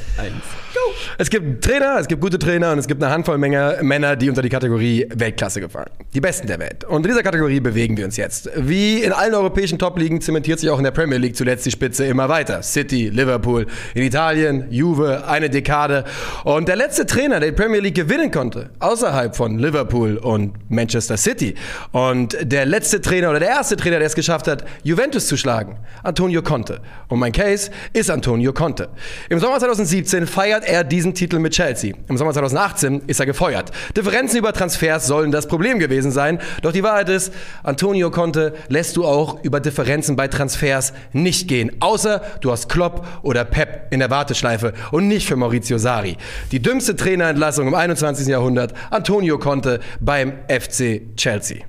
Es 1.18 1.30
gibt 1.30 1.64
Trainer, 1.64 1.98
es 2.00 2.08
gibt 2.08 2.22
gute 2.22 2.40
Trainer 2.40 2.72
und 2.72 2.80
es 2.80 2.88
gibt 2.88 3.02
eine 3.04 3.12
Handvoll 3.12 3.38
Menge, 3.38 3.80
Männer, 3.82 4.16
die 4.16 4.30
unter 4.30 4.42
die 4.42 4.50
Kategorie 4.50 5.08
Weltklasse 5.14 5.62
gefallen. 5.62 5.90
Die 6.14 6.22
Besten 6.22 6.48
der 6.48 6.60
Welt. 6.60 6.84
Und 6.84 7.06
in 7.06 7.12
dieser 7.12 7.24
Kategorie 7.24 7.60
bewegen 7.60 7.98
wir 7.98 8.06
uns 8.06 8.18
jetzt. 8.18 8.50
Wie 8.56 9.04
in 9.04 9.12
allen 9.12 9.34
europäischen 9.34 9.80
Top-Ligen 9.80 10.22
zementiert 10.22 10.60
sich 10.60 10.70
auch 10.70 10.78
in 10.78 10.84
der 10.84 10.92
Premier 10.92 11.18
League 11.18 11.36
zuletzt 11.36 11.66
die 11.66 11.72
Spitze 11.72 12.06
immer 12.06 12.30
weiter. 12.30 12.62
City, 12.64 13.10
Liverpool, 13.10 13.68
in 13.94 14.04
Italien, 14.04 14.68
Juve, 14.70 15.28
eine 15.28 15.50
Dekade. 15.50 16.04
Und 16.44 16.68
der 16.68 16.76
letzte 16.76 17.06
Trainer, 17.06 17.40
der 17.40 17.52
die 17.52 17.56
Premier 17.56 17.80
League 17.80 17.96
gewinnen 17.96 18.32
konnte, 18.32 18.70
außerhalb 18.80 19.36
von 19.36 19.58
Liverpool 19.60 20.18
und 20.18 20.54
Manchester 20.70 21.18
City. 21.18 21.56
Und 21.92 22.38
der 22.42 22.66
letzte 22.66 23.02
Trainer 23.02 23.30
oder 23.30 23.40
der 23.40 23.50
erste 23.50 23.76
Trainer, 23.76 23.98
der 23.98 24.08
es 24.08 24.16
geschafft 24.16 24.48
hat, 24.48 24.64
Juventus 24.84 25.28
zu 25.28 25.38
schlagen, 25.38 25.78
Antonio 26.04 26.42
Conte. 26.42 26.80
Und 27.08 27.20
mein 27.20 27.32
Case 27.32 27.63
ist 27.94 28.10
Antonio 28.10 28.54
Conte. 28.54 28.90
Im 29.30 29.40
Sommer 29.40 29.60
2017 29.60 30.28
feiert 30.28 30.66
er 30.66 30.84
diesen 30.84 31.14
Titel 31.14 31.40
mit 31.40 31.54
Chelsea. 31.54 31.94
Im 32.08 32.18
Sommer 32.18 32.34
2018 32.34 33.04
ist 33.08 33.20
er 33.20 33.26
gefeuert. 33.26 33.72
Differenzen 33.96 34.40
über 34.40 34.54
Transfers 34.54 35.08
sollen 35.08 35.32
das 35.32 35.48
Problem 35.48 35.80
gewesen 35.80 36.12
sein. 36.12 36.40
Doch 36.62 36.72
die 36.72 36.84
Wahrheit 36.84 37.10
ist, 37.10 37.34
Antonio 37.64 38.12
Conte 38.12 38.54
lässt 38.70 38.96
du 38.96 39.06
auch 39.06 39.44
über 39.44 39.60
Differenzen 39.60 40.16
bei 40.16 40.28
Transfers 40.28 40.94
nicht 41.12 41.48
gehen. 41.48 41.72
Außer 41.80 42.22
du 42.42 42.52
hast 42.52 42.70
Klopp 42.70 43.06
oder 43.22 43.46
Pep 43.46 43.88
in 43.92 44.00
der 44.00 44.10
Warteschleife 44.10 44.74
und 44.92 45.08
nicht 45.08 45.28
für 45.28 45.36
Maurizio 45.36 45.78
Sarri. 45.78 46.18
Die 46.52 46.62
dümmste 46.62 46.96
Trainerentlassung 46.96 47.68
im 47.68 47.76
21. 47.76 48.28
Jahrhundert, 48.28 48.74
Antonio 48.90 49.38
Conte 49.38 49.80
beim 50.00 50.34
FC 50.48 51.16
Chelsea. 51.16 51.64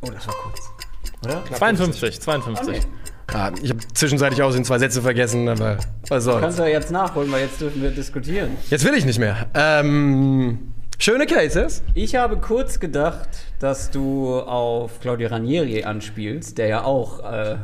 Oh, 0.00 0.10
das 0.10 0.26
war 0.26 0.34
kurz. 0.34 0.60
Oder? 1.24 1.42
52, 1.56 2.20
52. 2.20 2.86
Ah, 3.32 3.52
ich 3.62 3.70
habe 3.70 3.80
zwischenzeitlich 3.94 4.42
auch 4.42 4.54
in 4.54 4.64
zwei 4.64 4.78
Sätze 4.78 5.02
vergessen, 5.02 5.48
aber 5.48 5.78
was 6.08 6.24
soll's. 6.24 6.40
Kannst 6.40 6.58
du 6.58 6.62
ja 6.62 6.68
jetzt 6.68 6.90
nachholen, 6.90 7.30
weil 7.30 7.42
jetzt 7.42 7.60
dürfen 7.60 7.82
wir 7.82 7.90
diskutieren. 7.90 8.50
Jetzt 8.70 8.84
will 8.84 8.94
ich 8.94 9.04
nicht 9.04 9.18
mehr. 9.18 9.46
Ähm, 9.54 10.72
schöne 10.98 11.26
Cases. 11.26 11.82
Ich 11.94 12.16
habe 12.16 12.38
kurz 12.38 12.80
gedacht, 12.80 13.28
dass 13.60 13.90
du 13.90 14.38
auf 14.40 15.00
Claudio 15.00 15.28
Ranieri 15.28 15.84
anspielst, 15.84 16.58
der 16.58 16.66
ja 16.66 16.84
auch 16.84 17.20
äh, 17.20 17.56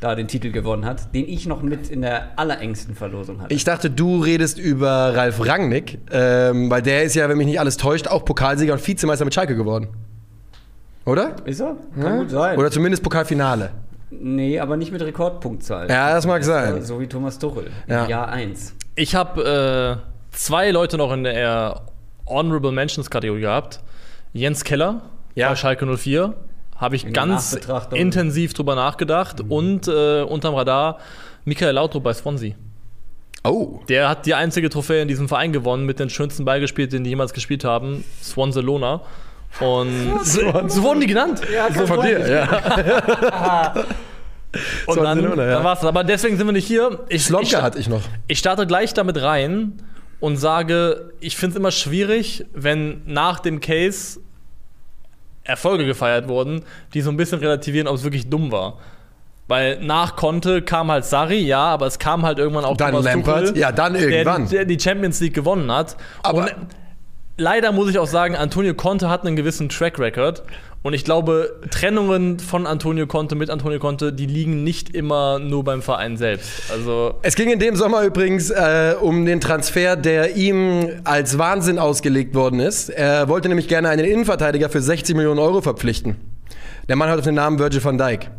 da 0.00 0.14
den 0.14 0.28
Titel 0.28 0.50
gewonnen 0.50 0.86
hat, 0.86 1.14
den 1.14 1.28
ich 1.28 1.46
noch 1.46 1.62
mit 1.62 1.90
in 1.90 2.00
der 2.02 2.38
allerengsten 2.38 2.94
Verlosung 2.94 3.42
hatte. 3.42 3.52
Ich 3.52 3.64
dachte, 3.64 3.90
du 3.90 4.22
redest 4.22 4.58
über 4.58 5.14
Ralf 5.14 5.46
Rangnick, 5.46 5.98
ähm, 6.10 6.70
weil 6.70 6.82
der 6.82 7.04
ist 7.04 7.14
ja, 7.14 7.28
wenn 7.28 7.36
mich 7.36 7.46
nicht 7.46 7.60
alles 7.60 7.76
täuscht, 7.76 8.08
auch 8.08 8.24
Pokalsieger 8.24 8.72
und 8.72 8.86
Vizemeister 8.86 9.24
mit 9.24 9.34
Schalke 9.34 9.56
geworden. 9.56 9.88
Oder? 11.04 11.36
Ist 11.44 11.60
er? 11.60 11.76
Kann 12.00 12.18
gut 12.20 12.30
sein. 12.30 12.58
Oder 12.58 12.70
zumindest 12.70 13.02
Pokalfinale. 13.02 13.70
Nee, 14.10 14.58
aber 14.58 14.76
nicht 14.76 14.92
mit 14.92 15.00
Rekordpunktzahl. 15.02 15.88
Ja, 15.88 16.12
das 16.12 16.26
mag 16.26 16.44
sein. 16.44 16.82
So 16.82 17.00
wie 17.00 17.06
Thomas 17.06 17.38
Tuchel. 17.38 17.70
Ja. 17.88 18.04
Im 18.04 18.10
Jahr 18.10 18.28
1. 18.28 18.74
Ich 18.96 19.14
habe 19.14 20.00
äh, 20.32 20.36
zwei 20.36 20.70
Leute 20.70 20.96
noch 20.96 21.12
in 21.12 21.24
der 21.24 21.82
Honorable 22.26 22.72
Mentions 22.72 23.10
Kategorie 23.10 23.40
gehabt. 23.40 23.80
Jens 24.32 24.64
Keller 24.64 25.02
Ja. 25.34 25.48
bei 25.50 25.56
Schalke 25.56 25.86
04. 25.86 26.34
Habe 26.76 26.96
ich 26.96 27.04
In 27.04 27.12
ganz 27.12 27.58
intensiv 27.92 28.54
drüber 28.54 28.74
nachgedacht. 28.74 29.40
Und 29.48 29.86
äh, 29.88 30.22
unterm 30.22 30.54
Radar 30.54 30.98
Michael 31.44 31.74
Lautrup 31.74 32.02
bei 32.04 32.12
Swansea. 32.12 32.54
Oh. 33.44 33.80
Der 33.88 34.08
hat 34.08 34.26
die 34.26 34.34
einzige 34.34 34.68
Trophäe 34.68 35.02
in 35.02 35.08
diesem 35.08 35.28
Verein 35.28 35.52
gewonnen, 35.52 35.86
mit 35.86 35.98
den 35.98 36.10
schönsten 36.10 36.44
Ball 36.44 36.60
gespielt, 36.60 36.92
den 36.92 37.04
die 37.04 37.10
jemals 37.10 37.32
gespielt 37.32 37.64
haben. 37.64 38.04
Swansea 38.22 38.62
Lona. 38.62 39.00
Und 39.60 40.20
so, 40.24 40.40
so 40.68 40.82
wurden 40.82 41.00
die 41.00 41.06
genannt. 41.06 41.40
so 41.74 41.86
Von 41.86 42.02
dir, 42.02 42.28
ja. 42.28 43.74
Und 44.86 45.02
dann, 45.02 45.18
Lona, 45.20 45.44
ja. 45.44 45.54
dann 45.54 45.64
war's. 45.64 45.84
Aber 45.84 46.04
deswegen 46.04 46.36
sind 46.36 46.46
wir 46.46 46.52
nicht 46.52 46.66
hier. 46.66 47.04
Ich, 47.08 47.30
ich, 47.30 47.54
hatte 47.54 47.78
ich 47.78 47.88
noch. 47.88 48.02
ich 48.26 48.38
starte 48.38 48.66
gleich 48.66 48.94
damit 48.94 49.20
rein 49.22 49.82
und 50.18 50.36
sage, 50.36 51.12
ich 51.20 51.36
finde 51.36 51.54
es 51.54 51.56
immer 51.58 51.70
schwierig, 51.70 52.44
wenn 52.52 53.02
nach 53.06 53.40
dem 53.40 53.60
Case 53.60 54.20
Erfolge 55.44 55.86
gefeiert 55.86 56.28
wurden, 56.28 56.62
die 56.94 57.00
so 57.00 57.10
ein 57.10 57.16
bisschen 57.16 57.38
relativieren, 57.38 57.88
ob 57.88 57.96
es 57.96 58.04
wirklich 58.04 58.28
dumm 58.28 58.52
war. 58.52 58.78
Weil 59.48 59.80
nach 59.82 60.14
Conte 60.14 60.62
kam 60.62 60.92
halt 60.92 61.04
Sarri, 61.04 61.40
ja, 61.40 61.58
aber 61.64 61.86
es 61.86 61.98
kam 61.98 62.22
halt 62.24 62.38
irgendwann 62.38 62.64
auch 62.64 62.76
Dann 62.76 62.92
Thomas 62.92 63.04
Lampard. 63.06 63.46
Tuchel, 63.48 63.58
Ja, 63.58 63.72
dann 63.72 63.96
irgendwann. 63.96 64.48
Der, 64.48 64.64
der 64.64 64.76
die 64.76 64.78
Champions 64.78 65.18
League 65.20 65.34
gewonnen 65.34 65.72
hat. 65.72 65.96
Aber- 66.22 66.42
und 66.44 66.54
leider 67.40 67.72
muss 67.72 67.90
ich 67.90 67.98
auch 67.98 68.06
sagen, 68.06 68.36
Antonio 68.36 68.74
Conte 68.74 69.08
hat 69.08 69.26
einen 69.26 69.34
gewissen 69.34 69.68
Track 69.68 69.98
Record. 69.98 70.42
Und 70.82 70.94
ich 70.94 71.04
glaube, 71.04 71.60
Trennungen 71.70 72.38
von 72.38 72.66
Antonio 72.66 73.06
Conte 73.06 73.34
mit 73.34 73.50
Antonio 73.50 73.78
Conte, 73.78 74.14
die 74.14 74.24
liegen 74.24 74.64
nicht 74.64 74.94
immer 74.94 75.38
nur 75.38 75.62
beim 75.62 75.82
Verein 75.82 76.16
selbst. 76.16 76.70
Also 76.70 77.16
Es 77.22 77.34
ging 77.34 77.50
in 77.50 77.58
dem 77.58 77.76
Sommer 77.76 78.02
übrigens 78.02 78.48
äh, 78.48 78.94
um 78.98 79.26
den 79.26 79.42
Transfer, 79.42 79.96
der 79.96 80.36
ihm 80.36 80.88
als 81.04 81.36
Wahnsinn 81.36 81.78
ausgelegt 81.78 82.34
worden 82.34 82.60
ist. 82.60 82.88
Er 82.88 83.28
wollte 83.28 83.48
nämlich 83.48 83.68
gerne 83.68 83.90
einen 83.90 84.06
Innenverteidiger 84.06 84.70
für 84.70 84.80
60 84.80 85.14
Millionen 85.16 85.40
Euro 85.40 85.60
verpflichten. 85.60 86.16
Der 86.88 86.96
Mann 86.96 87.10
hat 87.10 87.18
auf 87.18 87.24
den 87.24 87.34
Namen 87.34 87.58
Virgil 87.58 87.84
van 87.84 87.98
Dijk. 87.98 88.30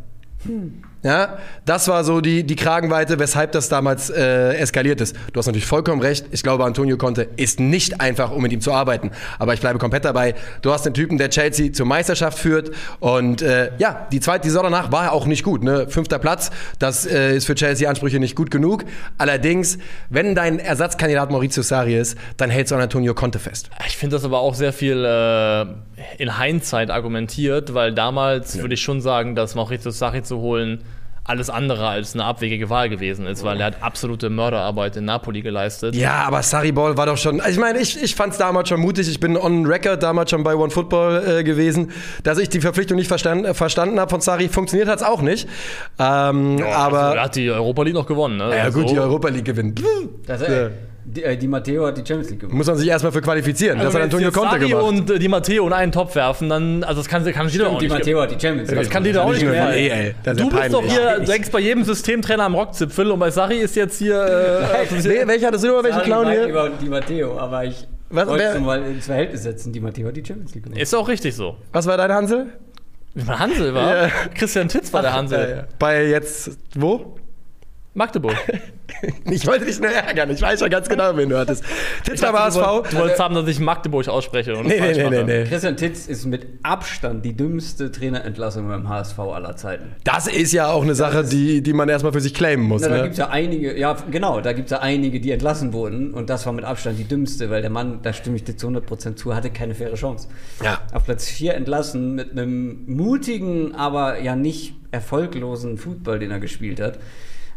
Ja, 1.04 1.40
das 1.66 1.88
war 1.88 2.04
so 2.04 2.22
die, 2.22 2.44
die 2.44 2.56
Kragenweite, 2.56 3.18
weshalb 3.18 3.54
das 3.54 3.70
damals 3.70 4.12
äh, 4.12 4.54
eskaliert 4.54 5.02
ist. 5.02 5.16
Du 5.34 5.40
hast 5.40 5.48
natürlich 5.48 5.66
vollkommen 5.66 6.00
recht. 6.00 6.26
Ich 6.30 6.44
glaube, 6.44 6.64
Antonio 6.64 6.96
Conte 6.96 7.28
ist 7.38 7.60
nicht 7.60 8.00
einfach, 8.00 8.30
um 8.30 8.44
mit 8.44 8.52
ihm 8.52 8.62
zu 8.62 8.72
arbeiten. 8.72 9.10
Aber 9.40 9.56
ich 9.56 9.62
bleibe 9.62 9.80
komplett 9.80 10.06
dabei. 10.06 10.36
Du 10.62 10.72
hast 10.72 10.86
den 10.86 10.94
Typen, 10.94 11.18
der 11.18 11.32
Chelsea 11.32 11.74
zur 11.74 11.88
Meisterschaft 11.88 12.38
führt. 12.38 12.70
Und 13.00 13.42
äh, 13.42 13.72
ja, 13.80 14.08
die 14.12 14.20
zweite 14.20 14.48
Saison 14.48 14.64
danach 14.64 14.92
war 14.92 15.12
auch 15.12 15.26
nicht 15.26 15.44
gut. 15.44 15.64
Ne? 15.64 15.88
Fünfter 15.90 16.20
Platz, 16.20 16.52
das 16.78 17.08
äh, 17.08 17.36
ist 17.36 17.48
für 17.48 17.56
Chelsea-Ansprüche 17.56 18.20
nicht 18.20 18.36
gut 18.36 18.52
genug. 18.52 18.86
Allerdings, 19.18 19.80
wenn 20.10 20.36
dein 20.36 20.60
Ersatzkandidat 20.60 21.32
Maurizio 21.32 21.64
Sarri 21.64 21.98
ist, 21.98 22.16
dann 22.38 22.52
hältst 22.52 22.72
du 22.72 22.76
an 22.76 22.82
Antonio 22.82 23.16
Conte 23.16 23.40
fest. 23.40 23.72
Ich 23.88 23.98
finde 23.98 24.18
das 24.18 24.24
aber 24.24 24.40
auch 24.40 24.54
sehr 24.54 24.72
viel 24.72 25.04
äh, 25.04 25.62
in 26.22 26.40
Hindsight 26.40 26.92
argumentiert, 26.92 27.74
weil 27.74 27.92
damals 27.92 28.60
würde 28.60 28.76
ich 28.76 28.82
schon 28.82 29.02
sagen, 29.02 29.34
dass 29.34 29.56
Maurizio 29.56 29.90
Sarri 29.90 30.22
zu 30.22 30.38
holen 30.38 30.84
alles 31.24 31.50
andere 31.52 31.88
als 31.88 32.14
eine 32.16 32.26
abwegige 32.26 32.70
Wahl 32.70 32.90
gewesen 32.90 33.28
ist, 33.28 33.44
weil 33.44 33.60
er 33.60 33.68
hat 33.68 33.84
absolute 33.84 34.30
Mörderarbeit 34.30 34.98
in 34.98 35.06
Napoli 35.06 35.42
geleistet. 35.42 35.96
Ja, 35.96 36.24
aber 36.26 36.42
Sarri 36.42 36.72
Ball 36.72 36.98
war 36.98 37.06
doch 37.06 37.18
schon. 37.18 37.42
Ich 37.48 37.58
meine, 37.58 37.80
ich, 37.80 38.02
ich 38.02 38.16
fand 38.16 38.34
es 38.34 38.40
damals 38.40 38.70
schon 38.70 38.80
mutig. 38.82 39.08
Ich 39.08 39.20
bin 39.20 39.38
on 39.38 39.66
record 39.68 40.02
damals 40.02 40.32
schon 40.32 40.44
bei 40.44 40.56
One 40.56 40.72
Football 40.72 41.24
äh, 41.40 41.44
gewesen, 41.44 41.92
dass 42.24 42.40
ich 42.40 42.50
die 42.50 42.60
Verpflichtung 42.60 42.98
nicht 42.98 43.08
verstanden, 43.08 43.46
äh, 43.46 43.54
verstanden 43.54 44.00
habe 44.00 44.10
von 44.10 44.20
Sarri. 44.22 44.50
Funktioniert 44.50 44.90
hat 44.90 44.98
es 44.98 45.04
auch 45.04 45.22
nicht. 45.22 45.48
Ähm, 46.00 46.58
aber. 46.74 47.00
Also, 47.04 47.16
er 47.18 47.24
hat 47.24 47.36
die 47.36 47.52
Europa 47.52 47.84
League 47.84 47.94
noch 47.94 48.08
gewonnen. 48.08 48.38
Ne? 48.38 48.50
ja, 48.56 48.70
gut, 48.70 48.84
Also- 48.84 48.94
die 48.96 49.00
Europa 49.00 49.28
League 49.30 49.46
gewinnt. 49.46 49.82
Das, 50.26 50.42
Ja. 50.42 50.70
Äh, 51.06 51.10
die, 51.14 51.24
äh, 51.24 51.38
die 51.38 51.48
Matteo 51.48 51.86
hat 51.88 51.98
die 51.98 52.02
Champions 52.02 52.30
League 52.30 52.40
gewonnen. 52.42 52.58
Muss 52.58 52.68
man 52.68 52.78
sich 52.78 52.88
erstmal 52.88 53.12
für 53.12 53.22
qualifizieren. 53.22 53.78
Das 53.78 53.88
Also 53.88 53.98
hat 54.00 54.04
wenn 54.04 54.10
Antonio 54.12 54.32
Conte 54.32 54.50
Sarri 54.60 54.70
gemacht. 54.70 54.84
und 54.86 55.10
äh, 55.12 55.20
die 55.20 55.28
Matteo 55.28 55.68
in 55.68 55.74
einen 55.74 55.92
Topf 55.92 56.16
werfen, 56.16 56.50
dann, 56.50 56.84
also 56.84 57.02
das 57.02 57.08
kann, 57.10 57.24
kann 57.34 57.48
jeder 57.50 57.68
auch 57.68 57.74
Und 57.74 57.82
die 57.82 57.88
nicht. 57.88 57.94
Matteo 57.98 58.22
hat 58.22 58.32
die 58.32 58.40
Champions 58.40 58.70
League 58.70 58.80
Das 58.80 58.90
kann 58.90 59.04
dir 59.04 59.14
doch 59.14 59.26
auch 59.26 59.32
nicht 59.34 59.44
mehr 59.46 59.76
eh, 59.76 59.88
ey. 59.90 60.16
Das 60.24 60.38
du 60.38 60.50
bist 60.50 60.74
doch 60.74 60.84
hier, 60.84 61.20
du 61.20 61.26
denkst 61.26 61.50
bei 61.52 61.60
jedem 61.60 61.84
Systemtrainer 61.84 62.44
am 62.44 62.56
Rockzipfel 62.56 63.12
und 63.12 63.20
bei 63.20 63.32
Sarri 63.32 63.58
ist 63.58 63.76
jetzt 63.76 63.98
hier. 63.98 64.16
Äh, 64.16 64.86
Wer- 65.04 65.28
Welcher 65.28 65.48
hattest 65.48 65.64
du 65.64 65.68
noch? 65.70 65.84
Welchen 65.84 66.02
Clown 66.02 66.30
hier? 66.30 66.46
über 66.46 66.70
die 66.70 66.90
Matteo, 66.90 67.38
aber 67.38 67.66
ich 67.66 67.88
Was- 68.10 68.28
wollte 68.28 68.60
mal 68.60 68.82
ins 68.84 69.06
Verhältnis 69.06 69.44
setzen. 69.44 69.74
Die 69.74 69.80
Matteo 69.80 70.08
hat 70.08 70.16
die 70.18 70.24
Champions 70.26 70.54
League 70.54 70.64
gewonnen. 70.66 70.80
ist 70.82 70.94
auch 70.94 71.08
richtig 71.08 71.36
so. 71.36 71.56
Was 71.74 71.86
war 71.88 71.98
dein 71.98 72.12
Hansel? 72.12 72.48
Hansel 73.28 73.74
war? 73.74 74.04
Ja. 74.04 74.12
Christian 74.36 74.70
Titz 74.70 74.94
war 74.94 75.02
der 75.02 75.14
Hansel. 75.14 75.56
Ja. 75.58 75.64
Bei 75.80 76.06
jetzt, 76.06 76.52
wo? 76.76 77.16
Magdeburg. 77.94 78.36
Ich 79.32 79.48
wollte 79.48 79.66
dich 79.66 79.80
nur 79.80 79.90
ärgern. 79.90 80.30
Ich 80.30 80.42
weiß 80.42 80.60
ja 80.60 80.68
ganz 80.68 80.88
genau, 80.90 81.16
wen 81.16 81.30
du 81.30 81.38
hattest. 81.40 81.64
Titz 82.04 82.22
beim 82.22 82.34
Du 82.34 82.40
HSV. 82.40 82.60
wolltest 82.94 83.20
haben, 83.20 83.34
dass 83.34 83.48
ich 83.48 83.60
Magdeburg 83.60 84.08
ausspreche. 84.10 84.56
Und 84.56 84.68
Nee, 84.68 84.80
nee, 84.80 84.94
nee, 84.94 85.10
nee, 85.10 85.24
nee. 85.24 85.44
Christian 85.46 85.76
Titz 85.78 86.08
ist 86.08 86.26
mit 86.26 86.46
Abstand 86.62 87.24
die 87.26 87.34
dümmste 87.36 87.90
Trainerentlassung 87.92 88.68
beim 88.68 88.90
HSV 88.90 89.18
aller 89.18 89.56
Zeiten. 89.56 89.96
Das 90.04 90.28
ist 90.28 90.52
ja 90.52 90.68
auch 90.70 90.84
eine 90.84 90.94
Sache, 90.94 91.24
die, 91.24 91.64
die 91.64 91.74
man 91.74 91.88
erstmal 91.90 92.12
für 92.12 92.20
sich 92.22 92.34
claimen 92.34 92.68
muss. 92.68 92.82
Na, 92.82 92.90
da 92.90 92.96
Ne? 92.98 93.02
gibt 93.04 93.14
es 93.14 93.18
ja 93.20 93.30
einige, 93.30 93.76
ja 93.80 93.96
genau, 94.12 94.42
da 94.42 94.52
gibt 94.54 94.66
es 94.68 94.72
ja 94.72 94.80
einige, 94.82 95.20
die 95.22 95.32
entlassen 95.32 95.72
wurden 95.74 96.14
und 96.14 96.30
das 96.30 96.46
war 96.46 96.54
mit 96.54 96.66
Abstand 96.66 97.00
die 97.00 97.06
dümmste, 97.06 97.50
weil 97.50 97.62
der 97.62 97.72
Mann, 97.72 98.00
da 98.04 98.12
stimme 98.14 98.36
ich 98.36 98.44
dir 98.44 98.58
zu 98.58 98.68
100% 98.68 99.16
zu, 99.16 99.34
hatte 99.34 99.50
keine 99.52 99.74
faire 99.74 99.96
Chance. 99.96 100.28
Ja. 100.64 100.80
Auf 100.94 101.06
Platz 101.06 101.28
4 101.28 101.56
entlassen 101.56 102.14
mit 102.14 102.32
einem 102.34 102.84
mutigen, 102.88 103.74
aber 103.74 104.20
ja 104.20 104.36
nicht 104.36 104.76
erfolglosen 104.92 105.78
Fußball, 105.78 106.20
den 106.20 106.30
er 106.30 106.40
gespielt 106.42 106.80
hat. 106.82 107.00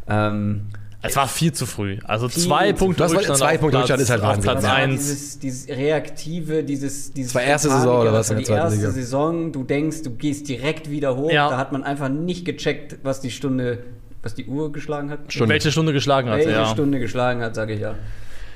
Ähm, 0.09 0.67
Es 1.07 1.17
war 1.17 1.29
viel 1.29 1.53
zu 1.53 1.67
früh. 1.67 1.99
Also 2.05 2.29
Viel 2.31 2.45
zwei 2.45 2.73
Punkte 2.73 3.03
Das 3.03 3.11
war- 3.13 3.19
Rückstand. 3.19 3.39
zwei 3.39 3.59
Punkte 3.59 3.77
Platz- 3.77 3.83
Rückstand 3.91 4.01
ist 4.03 4.11
halt 4.11 4.23
Wahnsinn. 4.23 4.43
Platz 4.43 4.63
Das 4.63 4.71
war 4.71 4.77
1. 4.77 5.01
Dieses, 5.01 5.39
dieses 5.39 5.69
Reaktive, 5.69 6.65
dieses, 6.65 7.13
dieses 7.13 7.33
Das 7.33 7.43
war 7.43 7.47
erste 7.49 7.69
Saison 7.71 8.01
oder 8.01 8.13
was 8.15 8.31
in 8.31 8.37
der 8.37 8.41
die 8.41 8.47
zweiten 8.47 8.61
erste 8.63 8.77
Liga? 8.79 8.91
Saison, 8.91 9.53
du 9.53 9.65
denkst, 9.65 10.03
du 10.03 10.11
gehst 10.13 10.49
direkt 10.49 10.91
wieder 10.91 11.17
hoch. 11.17 11.31
Ja. 11.31 11.51
Da 11.51 11.59
hat 11.59 11.73
man 11.73 11.85
einfach 11.85 12.09
nicht 12.09 12.45
gecheckt, 12.47 12.97
was 13.03 13.21
die 13.21 13.31
Stunde, 13.31 13.81
was 14.23 14.35
die 14.35 14.47
Uhr 14.47 14.73
geschlagen 14.73 15.11
hat. 15.11 15.31
Stunde. 15.31 15.53
Welche 15.53 15.71
Stunde 15.73 15.93
geschlagen 15.93 16.31
hat, 16.31 16.39
Welche 16.39 16.51
ja. 16.53 16.65
Stunde 16.67 16.99
geschlagen 16.99 17.43
hat, 17.43 17.55
sage 17.55 17.75
ich 17.75 17.81
ja. 17.81 17.95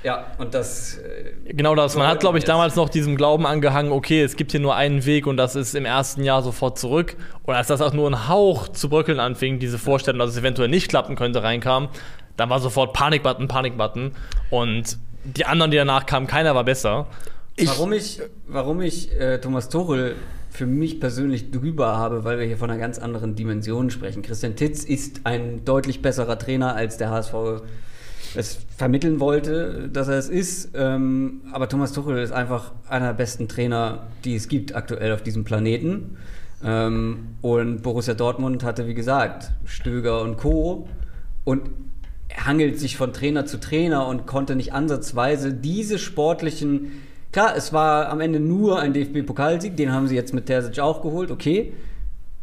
Ja, 0.04 0.26
und 0.38 0.54
das. 0.54 0.98
Äh, 0.98 1.52
Genau 1.52 1.74
das. 1.74 1.96
Man 1.96 2.06
hat, 2.06 2.20
glaube 2.20 2.38
ich, 2.38 2.44
damals 2.44 2.76
noch 2.76 2.88
diesem 2.88 3.16
Glauben 3.16 3.46
angehangen, 3.46 3.90
okay, 3.90 4.22
es 4.22 4.36
gibt 4.36 4.52
hier 4.52 4.60
nur 4.60 4.76
einen 4.76 5.04
Weg 5.06 5.26
und 5.26 5.36
das 5.36 5.56
ist 5.56 5.74
im 5.74 5.84
ersten 5.84 6.22
Jahr 6.22 6.42
sofort 6.42 6.78
zurück. 6.78 7.16
Und 7.42 7.54
als 7.54 7.66
das 7.68 7.80
auch 7.80 7.92
nur 7.92 8.08
ein 8.08 8.28
Hauch 8.28 8.68
zu 8.68 8.88
bröckeln 8.88 9.18
anfing, 9.18 9.58
diese 9.58 9.78
Vorstellung, 9.78 10.18
dass 10.20 10.30
es 10.30 10.36
eventuell 10.36 10.68
nicht 10.68 10.88
klappen 10.88 11.16
könnte, 11.16 11.42
reinkam, 11.42 11.88
dann 12.36 12.50
war 12.50 12.60
sofort 12.60 12.92
Panikbutton, 12.92 13.48
Panikbutton. 13.48 14.12
Und 14.50 14.98
die 15.24 15.44
anderen, 15.46 15.70
die 15.70 15.76
danach 15.76 16.06
kamen, 16.06 16.26
keiner 16.26 16.54
war 16.54 16.64
besser. 16.64 17.06
Ich, 17.56 17.68
warum 17.68 17.92
ich, 17.92 18.20
warum 18.46 18.80
ich 18.80 19.12
äh, 19.18 19.40
Thomas 19.40 19.68
Tuchel 19.68 20.14
für 20.50 20.66
mich 20.66 21.00
persönlich 21.00 21.50
drüber 21.50 21.96
habe, 21.96 22.24
weil 22.24 22.38
wir 22.38 22.46
hier 22.46 22.56
von 22.56 22.70
einer 22.70 22.78
ganz 22.78 22.98
anderen 22.98 23.34
Dimension 23.34 23.90
sprechen. 23.90 24.22
Christian 24.22 24.54
Titz 24.54 24.84
ist 24.84 25.20
ein 25.24 25.64
deutlich 25.64 26.02
besserer 26.02 26.38
Trainer, 26.38 26.74
als 26.74 26.96
der 26.96 27.10
HSV 27.10 27.34
es 28.34 28.58
vermitteln 28.76 29.20
wollte, 29.20 29.88
dass 29.92 30.08
er 30.08 30.18
es 30.18 30.28
ist. 30.28 30.70
Ähm, 30.74 31.42
aber 31.52 31.68
Thomas 31.68 31.92
Tuchel 31.92 32.18
ist 32.18 32.32
einfach 32.32 32.72
einer 32.88 33.08
der 33.08 33.14
besten 33.14 33.48
Trainer, 33.48 34.06
die 34.24 34.34
es 34.34 34.48
gibt 34.48 34.74
aktuell 34.74 35.12
auf 35.12 35.22
diesem 35.22 35.44
Planeten. 35.44 36.16
Ähm, 36.64 37.36
und 37.42 37.82
Borussia 37.82 38.14
Dortmund 38.14 38.64
hatte, 38.64 38.86
wie 38.86 38.94
gesagt, 38.94 39.52
Stöger 39.64 40.22
und 40.22 40.36
Co. 40.36 40.88
Und 41.44 41.70
hangelt 42.36 42.78
sich 42.78 42.96
von 42.96 43.12
Trainer 43.12 43.46
zu 43.46 43.58
Trainer 43.58 44.06
und 44.06 44.26
konnte 44.26 44.54
nicht 44.56 44.72
ansatzweise 44.72 45.52
diese 45.52 45.98
sportlichen. 45.98 47.02
Klar, 47.32 47.54
es 47.56 47.72
war 47.72 48.08
am 48.08 48.20
Ende 48.20 48.40
nur 48.40 48.80
ein 48.80 48.92
DFB-Pokalsieg, 48.92 49.76
den 49.76 49.92
haben 49.92 50.08
sie 50.08 50.14
jetzt 50.14 50.34
mit 50.34 50.46
Terzic 50.46 50.80
auch 50.80 51.02
geholt, 51.02 51.30
okay. 51.30 51.72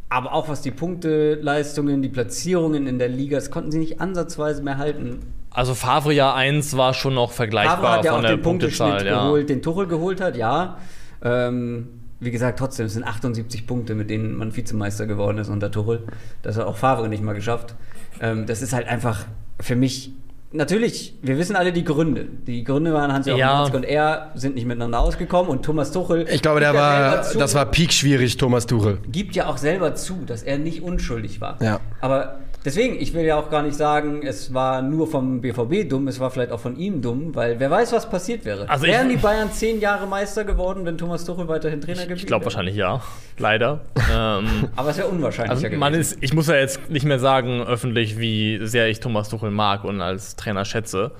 Aber 0.09 0.33
auch 0.33 0.47
was 0.47 0.61
die 0.61 0.71
Punkteleistungen, 0.71 2.01
die 2.01 2.09
Platzierungen 2.09 2.87
in 2.87 2.99
der 2.99 3.09
Liga, 3.09 3.37
das 3.37 3.49
konnten 3.49 3.71
sie 3.71 3.79
nicht 3.79 3.99
ansatzweise 3.99 4.61
mehr 4.61 4.77
halten. 4.77 5.19
Also 5.55 5.73
Favre 5.73 6.13
Jahr 6.13 6.35
1 6.35 6.75
war 6.77 6.93
schon 6.93 7.13
noch 7.15 7.31
vergleichbar 7.31 7.77
Favre 7.77 7.91
hat 7.97 8.05
ja 8.05 8.11
von 8.11 8.19
auch 8.19 8.27
der 8.27 8.35
den 8.37 8.41
Punkteschnitt 8.41 8.89
Punktezahl. 8.89 9.07
Ja. 9.11 9.23
geholt, 9.25 9.49
den 9.49 9.61
Tuchel 9.61 9.87
geholt 9.87 10.21
hat, 10.21 10.35
ja. 10.35 10.77
Ähm, 11.23 11.87
wie 12.19 12.31
gesagt, 12.31 12.59
trotzdem, 12.59 12.85
es 12.85 12.93
sind 12.93 13.03
78 13.03 13.67
Punkte, 13.67 13.93
mit 13.95 14.09
denen 14.09 14.35
man 14.35 14.55
Vizemeister 14.55 15.05
geworden 15.05 15.37
ist 15.37 15.49
unter 15.49 15.71
Tuchel. 15.71 16.03
Das 16.41 16.57
hat 16.57 16.65
auch 16.65 16.77
Favre 16.77 17.07
nicht 17.09 17.23
mal 17.23 17.33
geschafft. 17.33 17.75
Ähm, 18.21 18.45
das 18.45 18.61
ist 18.61 18.73
halt 18.73 18.87
einfach 18.87 19.25
für 19.59 19.75
mich. 19.75 20.11
Natürlich, 20.51 21.15
wir 21.21 21.37
wissen 21.37 21.57
alle 21.57 21.73
die 21.73 21.83
Gründe. 21.83 22.27
Die 22.47 22.63
Gründe 22.63 22.93
waren 22.93 23.11
Hans-Joachim 23.11 23.39
Ja. 23.39 23.63
Und 23.65 23.83
er 23.83 24.31
sind 24.35 24.55
nicht 24.55 24.65
miteinander 24.65 24.99
ausgekommen 25.01 25.51
und 25.51 25.63
Thomas 25.65 25.91
Tuchel. 25.91 26.25
ich 26.29 26.41
glaube, 26.41 26.61
der 26.61 26.73
ja 26.73 26.79
war, 26.79 27.21
zu- 27.23 27.37
das 27.37 27.53
war 27.55 27.65
peak 27.65 27.91
schwierig, 27.91 28.37
Thomas 28.37 28.65
Tuchel. 28.65 28.99
gibt 29.11 29.35
ja 29.35 29.47
auch 29.47 29.57
selber 29.57 29.95
zu, 29.95 30.23
dass 30.25 30.43
er 30.43 30.57
nicht 30.57 30.81
unschuldig 30.81 31.41
war. 31.41 31.57
Ja. 31.61 31.81
Aber 31.99 32.39
deswegen, 32.65 32.99
ich 32.99 33.13
will 33.13 33.23
ja 33.23 33.37
auch 33.39 33.49
gar 33.49 33.61
nicht 33.61 33.75
sagen, 33.75 34.21
es 34.25 34.53
war 34.53 34.81
nur 34.81 35.07
vom 35.07 35.39
BVB 35.41 35.87
dumm, 35.87 36.07
es 36.07 36.19
war 36.19 36.31
vielleicht 36.31 36.51
auch 36.51 36.59
von 36.59 36.75
ihm 36.77 37.01
dumm, 37.01 37.33
weil 37.35 37.59
wer 37.59 37.69
weiß, 37.71 37.93
was 37.93 38.09
passiert 38.09 38.43
wäre. 38.43 38.67
Also 38.69 38.85
ich- 38.85 38.91
Wären 38.91 39.07
die 39.09 39.17
Bayern 39.17 39.51
zehn 39.51 39.79
Jahre 39.79 40.07
Meister 40.07 40.43
geworden, 40.43 40.85
wenn 40.85 40.97
Thomas 40.97 41.23
Tuchel 41.23 41.47
weiterhin 41.47 41.79
Trainer 41.79 42.01
geblieben 42.01 42.19
Ich 42.19 42.25
glaube 42.27 42.41
wäre? 42.41 42.53
wahrscheinlich 42.53 42.75
ja. 42.75 43.01
Leider. 43.37 43.81
ähm, 44.13 44.69
Aber 44.75 44.89
es 44.89 44.97
wäre 44.97 45.07
unwahrscheinlicher 45.07 45.51
Also 45.51 45.63
gewesen. 45.63 45.79
man 45.79 45.93
ist, 45.93 46.17
ich 46.21 46.33
muss 46.33 46.47
ja 46.47 46.55
jetzt 46.55 46.89
nicht 46.89 47.05
mehr 47.05 47.19
sagen 47.19 47.61
öffentlich, 47.63 48.19
wie 48.19 48.59
sehr 48.63 48.89
ich 48.89 48.99
Thomas 48.99 49.29
Tuchel 49.29 49.51
mag 49.51 49.83
und 49.83 50.01
als 50.01 50.35
Trainer 50.35 50.65
schätze. 50.65 51.11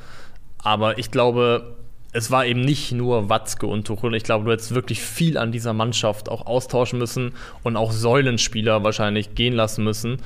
Aber 0.64 0.98
ich 0.98 1.12
glaube, 1.12 1.76
es 2.12 2.32
war 2.32 2.46
eben 2.46 2.62
nicht 2.62 2.92
nur 2.94 3.30
Watzke 3.30 3.68
und 3.68 3.86
Tuchel. 3.86 4.16
Ich 4.16 4.24
glaube, 4.24 4.46
du 4.46 4.52
hättest 4.52 4.74
wirklich 4.74 5.02
viel 5.02 5.38
an 5.38 5.52
dieser 5.52 5.74
Mannschaft 5.74 6.30
auch 6.30 6.46
austauschen 6.46 6.98
müssen 6.98 7.34
und 7.64 7.76
auch 7.76 7.92
Säulenspieler 7.92 8.84
wahrscheinlich 8.84 9.36
gehen 9.36 9.54
lassen 9.54 9.84
müssen, 9.84 10.18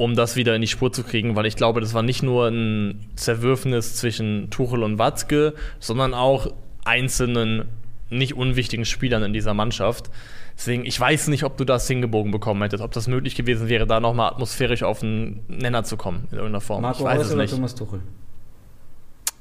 um 0.00 0.16
das 0.16 0.34
wieder 0.34 0.54
in 0.54 0.62
die 0.62 0.66
Spur 0.66 0.90
zu 0.90 1.04
kriegen. 1.04 1.36
Weil 1.36 1.44
ich 1.44 1.56
glaube, 1.56 1.82
das 1.82 1.92
war 1.92 2.02
nicht 2.02 2.22
nur 2.22 2.48
ein 2.48 3.10
Zerwürfnis 3.16 3.96
zwischen 3.96 4.48
Tuchel 4.48 4.82
und 4.82 4.98
Watzke, 4.98 5.52
sondern 5.78 6.14
auch 6.14 6.46
einzelnen 6.86 7.66
nicht 8.08 8.34
unwichtigen 8.34 8.86
Spielern 8.86 9.22
in 9.22 9.34
dieser 9.34 9.52
Mannschaft. 9.52 10.10
Deswegen, 10.56 10.86
ich 10.86 10.98
weiß 10.98 11.28
nicht, 11.28 11.44
ob 11.44 11.58
du 11.58 11.66
das 11.66 11.86
hingebogen 11.86 12.32
bekommen 12.32 12.62
hättest, 12.62 12.82
ob 12.82 12.92
das 12.92 13.08
möglich 13.08 13.34
gewesen 13.34 13.68
wäre, 13.68 13.86
da 13.86 14.00
nochmal 14.00 14.30
atmosphärisch 14.30 14.82
auf 14.82 15.02
einen 15.02 15.44
Nenner 15.48 15.84
zu 15.84 15.98
kommen, 15.98 16.28
in 16.30 16.38
irgendeiner 16.38 16.62
Form. 16.62 16.80
Marco 16.80 17.00
ich 17.00 17.04
weiß 17.04 17.18
Reus 17.18 17.26
es 17.26 17.32
oder 17.34 17.42
nicht. 17.42 17.54
Thomas 17.54 17.74
Tuchel? 17.74 18.00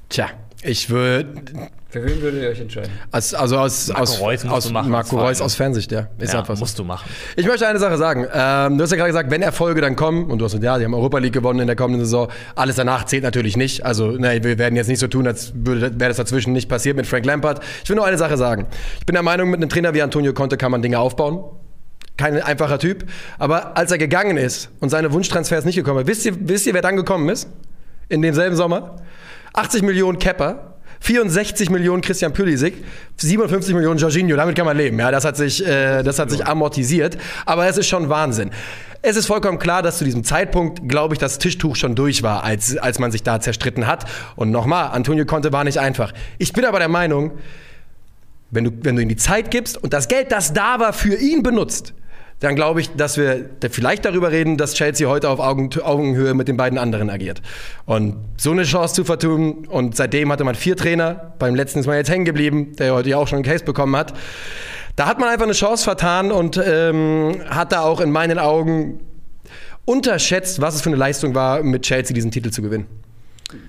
Tja, 0.09 0.27
ich 0.61 0.89
würde, 0.89 1.41
Für 1.89 2.03
wen 2.05 2.21
würdet 2.21 2.43
ihr 2.43 2.49
euch 2.49 2.59
entscheiden? 2.59 2.91
also 3.11 3.37
aus, 3.37 3.87
Marco 3.87 4.01
aus, 4.01 4.21
Reus 4.21 4.43
musst 4.43 4.55
aus 4.55 4.67
du 4.67 4.73
machen, 4.73 4.91
Marco 4.91 5.17
Reus 5.17 5.39
aus 5.39 5.55
Fansicht, 5.55 5.91
ja. 5.91 6.07
Ist 6.17 6.33
ja, 6.33 6.39
einfach 6.39 6.55
so. 6.55 6.59
musst 6.59 6.77
du 6.77 6.83
machen. 6.83 7.09
Ich 7.37 7.47
möchte 7.47 7.65
eine 7.65 7.79
Sache 7.79 7.97
sagen. 7.97 8.27
Ähm, 8.33 8.77
du 8.77 8.83
hast 8.83 8.91
ja 8.91 8.97
gerade 8.97 9.09
gesagt, 9.09 9.31
wenn 9.31 9.41
Erfolge 9.41 9.79
dann 9.79 9.95
kommen, 9.95 10.29
und 10.29 10.39
du 10.39 10.45
hast 10.45 10.51
gesagt, 10.51 10.65
ja, 10.65 10.77
die 10.77 10.83
haben 10.83 10.93
Europa 10.93 11.17
League 11.19 11.33
gewonnen 11.33 11.61
in 11.61 11.67
der 11.67 11.77
kommenden 11.77 12.05
Saison, 12.05 12.27
alles 12.55 12.75
danach 12.75 13.05
zählt 13.05 13.23
natürlich 13.23 13.55
nicht. 13.55 13.85
Also, 13.85 14.11
ne, 14.11 14.43
wir 14.43 14.57
werden 14.57 14.75
jetzt 14.75 14.87
nicht 14.87 14.99
so 14.99 15.07
tun, 15.07 15.27
als 15.27 15.53
wäre 15.55 15.91
das 15.91 16.17
dazwischen 16.17 16.51
nicht 16.51 16.67
passiert 16.67 16.97
mit 16.97 17.07
Frank 17.07 17.25
Lampard. 17.25 17.63
Ich 17.83 17.89
will 17.89 17.95
nur 17.95 18.05
eine 18.05 18.17
Sache 18.17 18.35
sagen. 18.35 18.67
Ich 18.99 19.05
bin 19.05 19.13
der 19.13 19.23
Meinung, 19.23 19.49
mit 19.49 19.61
einem 19.61 19.69
Trainer 19.69 19.93
wie 19.93 20.01
Antonio 20.01 20.33
Conte 20.33 20.57
kann 20.57 20.71
man 20.71 20.81
Dinge 20.81 20.99
aufbauen. 20.99 21.43
Kein 22.17 22.41
einfacher 22.41 22.79
Typ. 22.79 23.05
Aber 23.37 23.77
als 23.77 23.91
er 23.91 23.97
gegangen 23.97 24.35
ist 24.35 24.69
und 24.81 24.89
seine 24.89 25.13
Wunschtransfers 25.13 25.63
nicht 25.63 25.77
gekommen 25.77 26.01
ist, 26.01 26.07
wisst 26.07 26.25
ihr, 26.25 26.33
wisst 26.49 26.67
ihr, 26.67 26.73
wer 26.73 26.81
dann 26.81 26.97
gekommen 26.97 27.29
ist? 27.29 27.47
In 28.09 28.21
demselben 28.21 28.57
Sommer? 28.57 28.97
80 29.53 29.83
Millionen 29.83 30.19
Kepper. 30.19 30.65
64 31.01 31.69
Millionen 31.69 32.01
Christian 32.01 32.33
Pulisic, 32.33 32.83
57 33.15 33.73
Millionen 33.73 33.97
Jorginho, 33.99 34.35
damit 34.35 34.55
kann 34.55 34.65
man 34.65 34.75
leben. 34.75 34.99
Ja, 34.99 35.11
das 35.11 35.23
hat 35.23 35.37
sich, 35.37 35.65
äh, 35.65 36.03
das 36.03 36.19
hat 36.19 36.29
sich 36.29 36.45
amortisiert. 36.45 37.17
Aber 37.45 37.67
es 37.67 37.77
ist 37.77 37.87
schon 37.87 38.09
Wahnsinn. 38.09 38.51
Es 39.01 39.15
ist 39.15 39.27
vollkommen 39.27 39.59
klar, 39.59 39.81
dass 39.81 39.97
zu 39.97 40.03
diesem 40.03 40.25
Zeitpunkt, 40.25 40.89
glaube 40.89 41.15
ich, 41.15 41.19
das 41.19 41.39
Tischtuch 41.39 41.77
schon 41.77 41.95
durch 41.95 42.21
war, 42.21 42.43
als, 42.43 42.75
als 42.75 42.99
man 42.99 43.13
sich 43.13 43.23
da 43.23 43.39
zerstritten 43.39 43.87
hat. 43.87 44.05
Und 44.35 44.51
nochmal, 44.51 44.89
Antonio 44.91 45.25
Conte 45.25 45.53
war 45.53 45.63
nicht 45.63 45.79
einfach. 45.79 46.11
Ich 46.37 46.51
bin 46.51 46.65
aber 46.65 46.79
der 46.79 46.89
Meinung, 46.89 47.31
wenn 48.51 48.65
du, 48.65 48.71
wenn 48.81 48.97
du 48.97 49.01
ihm 49.01 49.09
die 49.09 49.15
Zeit 49.15 49.51
gibst 49.51 49.81
und 49.81 49.93
das 49.93 50.09
Geld, 50.09 50.33
das 50.33 50.51
da 50.51 50.79
war, 50.81 50.91
für 50.91 51.15
ihn 51.15 51.43
benutzt, 51.43 51.93
dann 52.39 52.55
glaube 52.55 52.81
ich, 52.81 52.89
dass 52.91 53.17
wir 53.17 53.49
vielleicht 53.69 54.05
darüber 54.05 54.31
reden, 54.31 54.57
dass 54.57 54.73
Chelsea 54.73 55.09
heute 55.09 55.29
auf 55.29 55.39
Augen, 55.39 55.69
Augenhöhe 55.81 56.33
mit 56.33 56.47
den 56.47 56.57
beiden 56.57 56.77
anderen 56.77 57.09
agiert. 57.09 57.41
Und 57.85 58.15
so 58.37 58.51
eine 58.51 58.63
Chance 58.63 58.95
zu 58.95 59.03
vertun, 59.03 59.67
und 59.67 59.95
seitdem 59.95 60.31
hatte 60.31 60.45
man 60.45 60.55
vier 60.55 60.77
Trainer, 60.77 61.33
beim 61.37 61.55
letzten 61.55 61.79
ist 61.79 61.87
man 61.87 61.97
jetzt 61.97 62.09
hängen 62.09 62.25
geblieben, 62.25 62.75
der 62.77 62.93
heute 62.93 63.09
ja 63.09 63.17
auch 63.17 63.27
schon 63.27 63.37
einen 63.37 63.45
Case 63.45 63.63
bekommen 63.63 63.95
hat. 63.95 64.13
Da 64.95 65.05
hat 65.05 65.19
man 65.19 65.29
einfach 65.29 65.45
eine 65.45 65.53
Chance 65.53 65.83
vertan 65.83 66.31
und 66.31 66.61
ähm, 66.63 67.41
hat 67.49 67.71
da 67.71 67.81
auch 67.81 67.99
in 67.99 68.11
meinen 68.11 68.39
Augen 68.39 69.01
unterschätzt, 69.85 70.61
was 70.61 70.75
es 70.75 70.81
für 70.81 70.89
eine 70.89 70.97
Leistung 70.97 71.35
war, 71.35 71.63
mit 71.63 71.83
Chelsea 71.83 72.13
diesen 72.13 72.31
Titel 72.31 72.51
zu 72.51 72.61
gewinnen. 72.61 72.85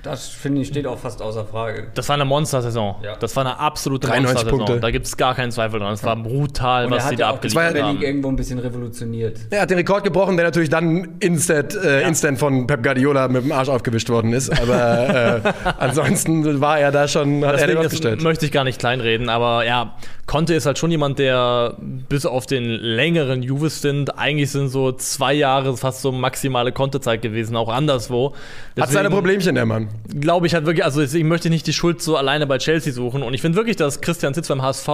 Das 0.03 0.29
finde 0.29 0.61
ich 0.63 0.69
steht 0.69 0.87
auch 0.87 0.99
fast 0.99 1.23
außer 1.23 1.45
Frage. 1.45 1.89
Das 1.95 2.09
war 2.09 2.15
eine 2.15 2.25
Monstersaison. 2.25 2.97
Ja. 3.03 3.17
Das 3.17 3.35
war 3.37 3.45
eine 3.47 3.59
absolute 3.59 4.07
93 4.07 4.35
Monstersaison. 4.35 4.59
Punkte. 4.67 4.81
Da 4.81 4.91
gibt 4.91 5.07
es 5.07 5.17
gar 5.17 5.35
keinen 5.35 5.51
Zweifel 5.53 5.81
dran. 5.81 5.93
Es 5.93 6.05
war 6.05 6.17
brutal, 6.17 6.87
Und 6.87 6.93
was 6.93 7.05
er 7.05 7.09
sie 7.09 7.15
hat 7.15 7.21
da 7.21 7.25
ja 7.25 7.27
auch 7.31 7.33
die 7.33 7.37
abgeliefert 7.49 7.67
Premier 7.73 7.85
haben. 7.85 7.97
League 7.97 8.09
irgendwo 8.09 8.29
ein 8.29 8.37
bisschen 8.37 8.59
revolutioniert. 8.59 9.39
Er 9.51 9.63
hat 9.63 9.71
den 9.71 9.79
Rekord 9.79 10.05
gebrochen, 10.05 10.37
der 10.37 10.47
natürlich 10.47 10.69
dann 10.71 11.17
instant, 11.21 11.75
äh, 11.77 12.07
instant 12.07 12.39
von 12.39 12.67
Pep 12.67 12.83
Guardiola 12.83 13.29
mit 13.29 13.45
dem 13.45 13.53
Arsch 13.53 13.69
aufgewischt 13.69 14.09
worden 14.11 14.33
ist. 14.33 14.51
Aber 14.51 15.43
äh, 15.45 15.53
ansonsten 15.79 16.61
war 16.61 16.79
er 16.79 16.93
da 16.93 17.09
schon, 17.09 17.45
hat 17.45 17.53
er 17.53 17.59
Deswegen 17.59 17.77
das 17.77 17.87
aufgestellt. 17.87 18.23
möchte 18.23 18.47
ich 18.47 18.53
gar 18.53 18.65
nicht 18.65 18.79
kleinreden, 18.79 19.29
aber 19.29 19.65
ja, 19.65 19.95
Conte 20.27 20.55
ist 20.55 20.65
halt 20.67 20.79
schon 20.79 20.91
jemand, 20.93 21.19
der 21.19 21.75
bis 21.81 22.25
auf 22.25 22.47
den 22.47 22.63
längeren 22.65 23.43
Juve-Stint, 23.43 24.17
eigentlich 24.17 24.51
sind 24.53 24.69
so 24.69 24.93
zwei 24.93 25.33
Jahre 25.33 25.77
fast 25.77 26.03
so 26.03 26.13
maximale 26.13 26.71
Conte-Zeit 26.71 27.21
gewesen, 27.23 27.57
auch 27.57 27.69
anderswo. 27.69 28.35
Hat 28.79 28.91
seine 28.91 29.11
Problemchen, 29.11 29.57
der 29.57 29.67
Mann. 29.71 29.89
glaube 30.21 30.47
ich 30.47 30.55
halt 30.55 30.67
wirklich, 30.67 30.85
also 30.85 31.01
ich 31.01 31.25
möchte 31.25 31.49
nicht 31.51 31.67
die 31.67 31.73
Schuld 31.73 32.03
so 32.03 32.17
alleine 32.17 32.47
bei 32.47 32.59
Chelsea 32.59 32.93
suchen. 32.93 33.23
Und 33.23 33.33
ich 33.35 33.41
finde 33.41 33.57
wirklich, 33.57 33.77
dass 33.77 34.01
Christian 34.01 34.35
Sitz 34.35 34.49
beim 34.49 34.63
HSV 34.63 34.89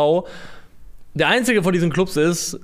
der 1.14 1.28
einzige 1.28 1.62
von 1.62 1.72
diesen 1.72 1.90
Clubs 1.90 2.16
ist, 2.16 2.60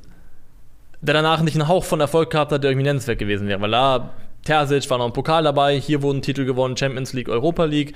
der 1.01 1.15
danach 1.15 1.41
nicht 1.43 1.55
einen 1.57 1.69
Hauch 1.69 1.85
von 1.85 2.01
Erfolg 2.01 2.31
gehabt 2.31 2.53
hat, 2.53 2.63
der 2.63 2.71
irgendwie 2.71 2.85
nennenswert 2.87 3.19
gewesen 3.19 3.49
wäre. 3.49 3.61
Weil 3.61 3.71
da 3.71 4.11
Terzic 4.45 4.89
war 4.91 4.99
noch 4.99 5.07
ein 5.07 5.13
Pokal 5.13 5.43
dabei, 5.45 5.79
hier 5.81 6.03
wurden 6.03 6.23
Titel 6.23 6.45
gewonnen, 6.45 6.77
Champions 6.77 7.13
League, 7.13 7.29
Europa 7.29 7.65
League. 7.65 7.95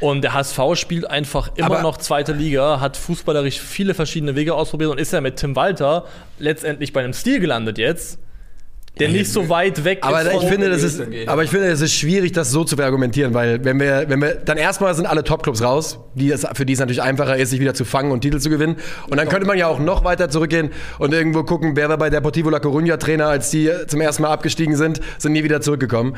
Und 0.00 0.22
der 0.22 0.34
HSV 0.34 0.58
spielt 0.74 1.08
einfach 1.08 1.52
immer 1.56 1.66
Aber- 1.76 1.82
noch 1.82 1.96
zweite 1.96 2.32
Liga, 2.32 2.80
hat 2.80 2.96
fußballerisch 2.98 3.58
viele 3.60 3.94
verschiedene 3.94 4.34
Wege 4.36 4.54
ausprobiert 4.54 4.90
und 4.90 4.98
ist 4.98 5.12
ja 5.12 5.20
mit 5.22 5.36
Tim 5.36 5.56
Walter 5.56 6.04
letztendlich 6.38 6.92
bei 6.92 7.02
einem 7.02 7.14
Stil 7.14 7.40
gelandet 7.40 7.78
jetzt, 7.78 8.18
der 8.98 9.10
nicht 9.10 9.30
so 9.30 9.48
weit 9.50 9.84
weg 9.84 9.98
Aber 10.00 10.22
ist. 10.22 10.42
ich 10.42 10.48
finde, 10.48 10.70
das 10.70 10.82
ist, 10.82 11.02
aber 11.26 11.44
ich 11.44 11.50
finde, 11.50 11.66
es 11.66 11.82
ist 11.82 11.92
schwierig, 11.92 12.32
das 12.32 12.50
so 12.50 12.64
zu 12.64 12.76
verargumentieren, 12.76 13.34
weil 13.34 13.62
wenn 13.64 13.78
wir, 13.78 14.06
wenn 14.08 14.22
wir, 14.22 14.36
dann 14.36 14.56
erstmal 14.56 14.94
sind 14.94 15.06
alle 15.06 15.22
Topclubs 15.22 15.62
raus, 15.62 15.98
die 16.14 16.30
es, 16.30 16.46
für 16.54 16.64
die 16.64 16.72
es 16.72 16.78
natürlich 16.78 17.02
einfacher 17.02 17.36
ist, 17.36 17.50
sich 17.50 17.60
wieder 17.60 17.74
zu 17.74 17.84
fangen 17.84 18.10
und 18.10 18.22
Titel 18.22 18.38
zu 18.38 18.48
gewinnen. 18.48 18.76
Und 19.10 19.18
dann 19.18 19.28
könnte 19.28 19.46
man 19.46 19.58
ja 19.58 19.66
auch 19.66 19.78
noch 19.78 20.04
weiter 20.04 20.30
zurückgehen 20.30 20.70
und 20.98 21.12
irgendwo 21.12 21.42
gucken, 21.42 21.76
wer 21.76 21.90
war 21.90 21.98
bei 21.98 22.08
Deportivo 22.08 22.48
La 22.48 22.58
Coruña 22.58 22.96
Trainer, 22.96 23.26
als 23.26 23.50
die 23.50 23.70
zum 23.86 24.00
ersten 24.00 24.22
Mal 24.22 24.30
abgestiegen 24.30 24.76
sind, 24.76 25.00
sind 25.18 25.32
nie 25.32 25.44
wieder 25.44 25.60
zurückgekommen. 25.60 26.16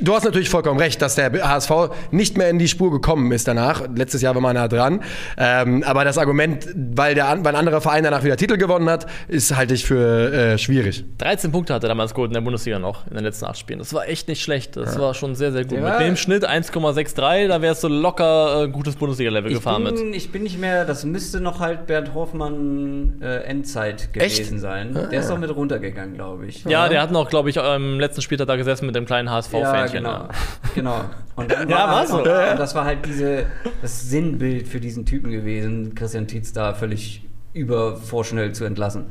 Du 0.00 0.14
hast 0.14 0.24
natürlich 0.24 0.48
vollkommen 0.48 0.80
recht, 0.80 1.02
dass 1.02 1.16
der 1.16 1.32
HSV 1.32 1.70
nicht 2.12 2.38
mehr 2.38 2.48
in 2.48 2.58
die 2.58 2.68
Spur 2.68 2.90
gekommen 2.90 3.30
ist 3.32 3.46
danach. 3.46 3.82
Letztes 3.94 4.22
Jahr 4.22 4.34
war 4.34 4.42
man 4.42 4.54
nah 4.54 4.68
dran. 4.68 5.02
Ähm, 5.36 5.82
aber 5.84 6.04
das 6.04 6.16
Argument, 6.16 6.66
weil, 6.74 7.14
der, 7.14 7.26
weil 7.26 7.54
ein 7.54 7.56
anderer 7.56 7.82
Verein 7.82 8.04
danach 8.04 8.24
wieder 8.24 8.38
Titel 8.38 8.56
gewonnen 8.56 8.88
hat, 8.88 9.06
ist 9.28 9.54
halte 9.54 9.74
ich 9.74 9.84
für 9.84 10.32
äh, 10.32 10.58
schwierig. 10.58 11.04
13 11.18 11.52
Punkte 11.52 11.74
hatte 11.74 11.88
damals 11.88 12.05
Gold 12.14 12.30
in 12.30 12.34
der 12.34 12.40
Bundesliga 12.40 12.78
noch 12.78 13.06
in 13.08 13.14
den 13.14 13.24
letzten 13.24 13.44
acht 13.46 13.58
Spielen. 13.58 13.78
Das 13.78 13.92
war 13.94 14.06
echt 14.08 14.28
nicht 14.28 14.42
schlecht. 14.42 14.76
Das 14.76 14.98
war 14.98 15.14
schon 15.14 15.34
sehr, 15.34 15.52
sehr 15.52 15.62
gut. 15.62 15.72
Der 15.72 15.80
Mit 15.82 15.90
war- 15.92 15.98
dem 15.98 16.16
Schnitt 16.16 16.48
1,63, 16.48 17.48
da 17.48 17.62
wärst 17.62 17.84
du 17.84 17.88
locker 17.88 18.64
äh, 18.64 18.68
gutes 18.68 18.96
Bundesliga-Level 18.96 19.52
gefahren 19.52 19.82
mit. 19.84 19.96
bin, 19.96 20.12
ich 20.14 20.30
bin 20.32 20.42
nicht 20.42 20.58
mehr, 20.58 20.84
das 20.84 21.04
müsste 21.04 21.40
noch 21.40 21.60
halt 21.60 21.86
Bernd 21.86 22.14
Hoffmann 22.14 23.20
äh, 23.22 23.38
Endzeit 23.44 24.08
Echt? 24.14 24.36
gewesen 24.36 24.58
sein. 24.58 24.94
Der 24.94 25.20
ist 25.20 25.28
doch 25.30 25.38
mit 25.38 25.54
runtergegangen, 25.54 26.14
glaube 26.14 26.46
ich. 26.46 26.64
Ja, 26.64 26.88
der 26.88 27.02
hat 27.02 27.10
noch, 27.10 27.28
glaube 27.28 27.50
ich, 27.50 27.60
am 27.60 27.98
letzten 28.00 28.22
Spieltag 28.22 28.46
da 28.46 28.56
gesessen 28.56 28.86
mit 28.86 28.94
dem 28.94 29.04
kleinen 29.06 29.28
Ja, 29.28 29.34
HSV-Fähnchen. 29.34 30.04
genau. 30.04 30.28
genau. 30.74 31.00
Und 31.36 31.50
dann 31.52 31.68
Ja, 31.68 31.76
war 31.78 31.88
war 31.88 31.96
halt 31.98 32.08
so. 32.08 32.16
noch- 32.18 32.50
Und 32.52 32.58
das 32.58 32.74
war 32.74 32.84
halt 32.84 32.98
diese, 33.06 33.46
das 33.82 34.08
Sinnbild 34.08 34.68
für 34.68 34.80
diesen 34.80 35.04
Typen 35.06 35.30
gewesen, 35.30 35.94
Christian 35.94 36.26
Tietz 36.26 36.52
da 36.52 36.74
völlig 36.74 37.22
übervorschnell 37.56 38.52
zu 38.52 38.64
entlassen. 38.64 39.06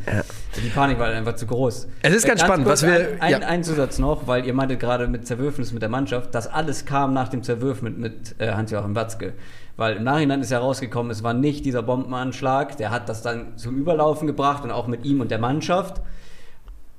Die 0.64 0.70
Panik 0.70 1.00
war 1.00 1.08
einfach 1.10 1.36
zu 1.36 1.46
groß. 1.48 1.88
Es 2.02 2.14
ist 2.14 2.26
ganz 2.28 2.42
spannend, 2.42 2.68
was 2.68 2.84
wir- 2.84 3.18
Ein, 3.20 3.32
ja. 3.32 3.40
ein 3.40 3.64
Zusatz 3.64 4.00
noch, 4.00 4.28
weil 4.28 4.46
ihr 4.46 4.54
meintet 4.54 4.80
gerade 4.80 5.08
mit 5.08 5.26
Zerwürfnis 5.28 5.74
mit 5.74 5.82
der 5.82 5.90
Mannschaft, 5.90 6.34
das 6.36 6.48
alles 6.48 6.86
kam 6.86 7.14
nach 7.14 7.28
dem 7.30 7.44
Zerwürf 7.44 7.82
mit, 7.82 7.98
mit 7.98 8.36
äh, 8.40 8.52
Hans-Joachim 8.52 8.96
Watzke. 8.96 9.34
Weil 9.78 9.98
im 9.98 10.04
Nachhinein 10.04 10.40
ist 10.42 10.52
herausgekommen, 10.52 11.12
es 11.12 11.22
war 11.24 11.34
nicht 11.34 11.66
dieser 11.66 11.84
Bombenanschlag, 11.84 12.78
der 12.78 12.92
hat 12.92 13.10
das 13.10 13.22
dann 13.22 13.58
zum 13.58 13.76
Überlaufen 13.78 14.26
gebracht 14.28 14.64
und 14.64 14.72
auch 14.72 14.88
mit 14.88 15.04
ihm 15.06 15.20
und 15.20 15.32
der 15.32 15.40
Mannschaft. 15.40 16.02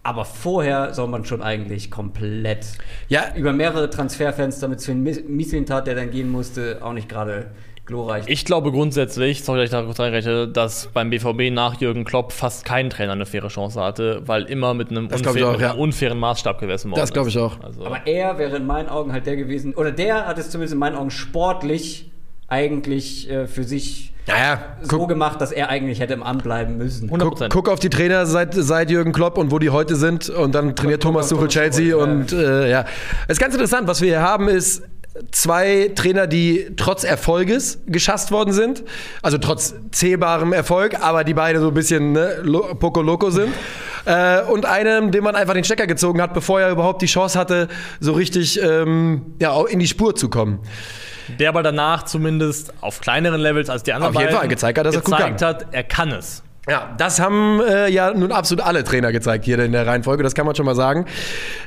Aber 0.02 0.24
vorher 0.24 0.94
soll 0.94 1.08
man 1.08 1.24
schon 1.24 1.42
eigentlich 1.42 1.90
komplett 1.90 2.66
Ja, 3.08 3.22
über 3.34 3.52
mehrere 3.52 3.90
Transferfenster 3.90 4.68
mit 4.68 4.80
Sven 4.80 5.02
Mis- 5.04 5.26
Mislintat, 5.26 5.86
der 5.86 5.94
dann 5.96 6.10
gehen 6.10 6.30
musste, 6.30 6.78
auch 6.82 6.92
nicht 6.92 7.08
gerade 7.08 7.46
glorreich. 7.86 8.24
Ich 8.26 8.44
glaube 8.44 8.72
grundsätzlich, 8.72 9.44
sorry, 9.44 9.60
dass 9.60 9.66
ich 9.66 9.70
da 9.70 9.82
kurz 9.82 9.98
reinreche, 9.98 10.48
dass 10.48 10.88
beim 10.92 11.10
BVB 11.10 11.52
nach 11.52 11.80
Jürgen 11.80 12.04
Klopp 12.04 12.32
fast 12.32 12.64
kein 12.64 12.90
Trainer 12.90 13.12
eine 13.12 13.26
faire 13.26 13.48
Chance 13.48 13.80
hatte, 13.80 14.22
weil 14.26 14.44
immer 14.44 14.74
mit 14.74 14.90
einem, 14.90 15.06
unfairen, 15.06 15.44
auch, 15.44 15.52
mit 15.58 15.62
einem 15.62 15.78
unfairen 15.78 16.18
Maßstab 16.18 16.60
gemessen 16.60 16.90
worden 16.90 17.00
Das 17.00 17.12
glaub 17.12 17.26
ich 17.26 17.38
auch. 17.38 17.60
Also, 17.62 17.86
Aber 17.86 18.06
er 18.06 18.38
wäre 18.38 18.56
in 18.56 18.66
meinen 18.66 18.88
Augen 18.88 19.12
halt 19.12 19.26
der 19.26 19.36
gewesen, 19.36 19.74
oder 19.74 19.92
der 19.92 20.26
hat 20.26 20.38
es 20.38 20.50
zumindest 20.50 20.74
in 20.74 20.78
meinen 20.78 20.96
Augen 20.96 21.10
sportlich 21.10 22.10
eigentlich 22.48 23.30
äh, 23.30 23.46
für 23.46 23.64
sich 23.64 24.12
naja, 24.26 24.58
so 24.82 24.98
guck, 24.98 25.08
gemacht, 25.08 25.40
dass 25.40 25.52
er 25.52 25.68
eigentlich 25.68 26.00
hätte 26.00 26.14
im 26.14 26.22
Amt 26.22 26.42
bleiben 26.42 26.76
müssen. 26.78 27.04
100 27.04 27.28
guck, 27.28 27.50
guck 27.50 27.68
auf 27.68 27.78
die 27.78 27.90
Trainer 27.90 28.26
seit, 28.26 28.54
seit 28.54 28.90
Jürgen 28.90 29.12
Klopp 29.12 29.38
und 29.38 29.52
wo 29.52 29.60
die 29.60 29.70
heute 29.70 29.94
sind 29.94 30.28
und 30.28 30.54
dann 30.54 30.74
trainiert 30.74 31.02
guck 31.02 31.12
Thomas 31.12 31.28
Tuchel 31.28 31.48
Thomas 31.48 31.54
Chelsea 31.54 31.96
und 31.96 32.32
äh, 32.32 32.68
ja. 32.68 32.84
Es 33.28 33.34
ist 33.34 33.40
ganz 33.40 33.54
interessant, 33.54 33.86
was 33.86 34.00
wir 34.00 34.08
hier 34.08 34.22
haben 34.22 34.48
ist 34.48 34.82
zwei 35.30 35.90
Trainer, 35.94 36.26
die 36.26 36.68
trotz 36.76 37.04
Erfolges 37.04 37.78
geschasst 37.86 38.30
worden 38.30 38.52
sind, 38.52 38.84
also 39.22 39.38
trotz 39.38 39.74
zählbarem 39.90 40.52
Erfolg, 40.52 41.00
aber 41.00 41.24
die 41.24 41.34
beide 41.34 41.60
so 41.60 41.68
ein 41.68 41.74
bisschen 41.74 42.12
ne, 42.12 42.42
poco 42.78 43.02
loco 43.02 43.30
sind. 43.30 43.52
Äh, 44.04 44.42
und 44.42 44.66
einem, 44.66 45.10
dem 45.10 45.24
man 45.24 45.34
einfach 45.34 45.54
den 45.54 45.64
Stecker 45.64 45.86
gezogen 45.86 46.22
hat, 46.22 46.32
bevor 46.32 46.60
er 46.60 46.70
überhaupt 46.70 47.02
die 47.02 47.06
Chance 47.06 47.38
hatte, 47.38 47.68
so 47.98 48.12
richtig 48.12 48.60
ähm, 48.62 49.34
ja, 49.40 49.60
in 49.66 49.78
die 49.80 49.88
Spur 49.88 50.14
zu 50.14 50.28
kommen. 50.28 50.60
der 51.40 51.48
aber 51.48 51.62
danach 51.62 52.04
zumindest 52.04 52.72
auf 52.80 53.00
kleineren 53.00 53.40
Levels 53.40 53.68
als 53.68 53.82
die 53.82 53.92
anderen 53.92 54.14
Auf 54.14 54.20
jeden 54.20 54.28
beiden 54.28 54.40
Fall 54.40 54.48
gezeigt 54.48 54.78
hat, 54.78 54.86
dass 54.86 54.94
er 54.94 55.00
gut 55.00 55.16
gezeigt 55.16 55.40
kann. 55.40 55.48
hat, 55.48 55.66
er 55.72 55.82
kann 55.82 56.12
es. 56.12 56.42
Ja, 56.68 56.92
das 56.98 57.20
haben 57.20 57.60
äh, 57.60 57.88
ja 57.88 58.12
nun 58.12 58.32
absolut 58.32 58.64
alle 58.64 58.82
Trainer 58.82 59.12
gezeigt 59.12 59.44
hier 59.44 59.56
in 59.60 59.70
der 59.70 59.86
Reihenfolge, 59.86 60.24
das 60.24 60.34
kann 60.34 60.46
man 60.46 60.56
schon 60.56 60.66
mal 60.66 60.74
sagen. 60.74 61.06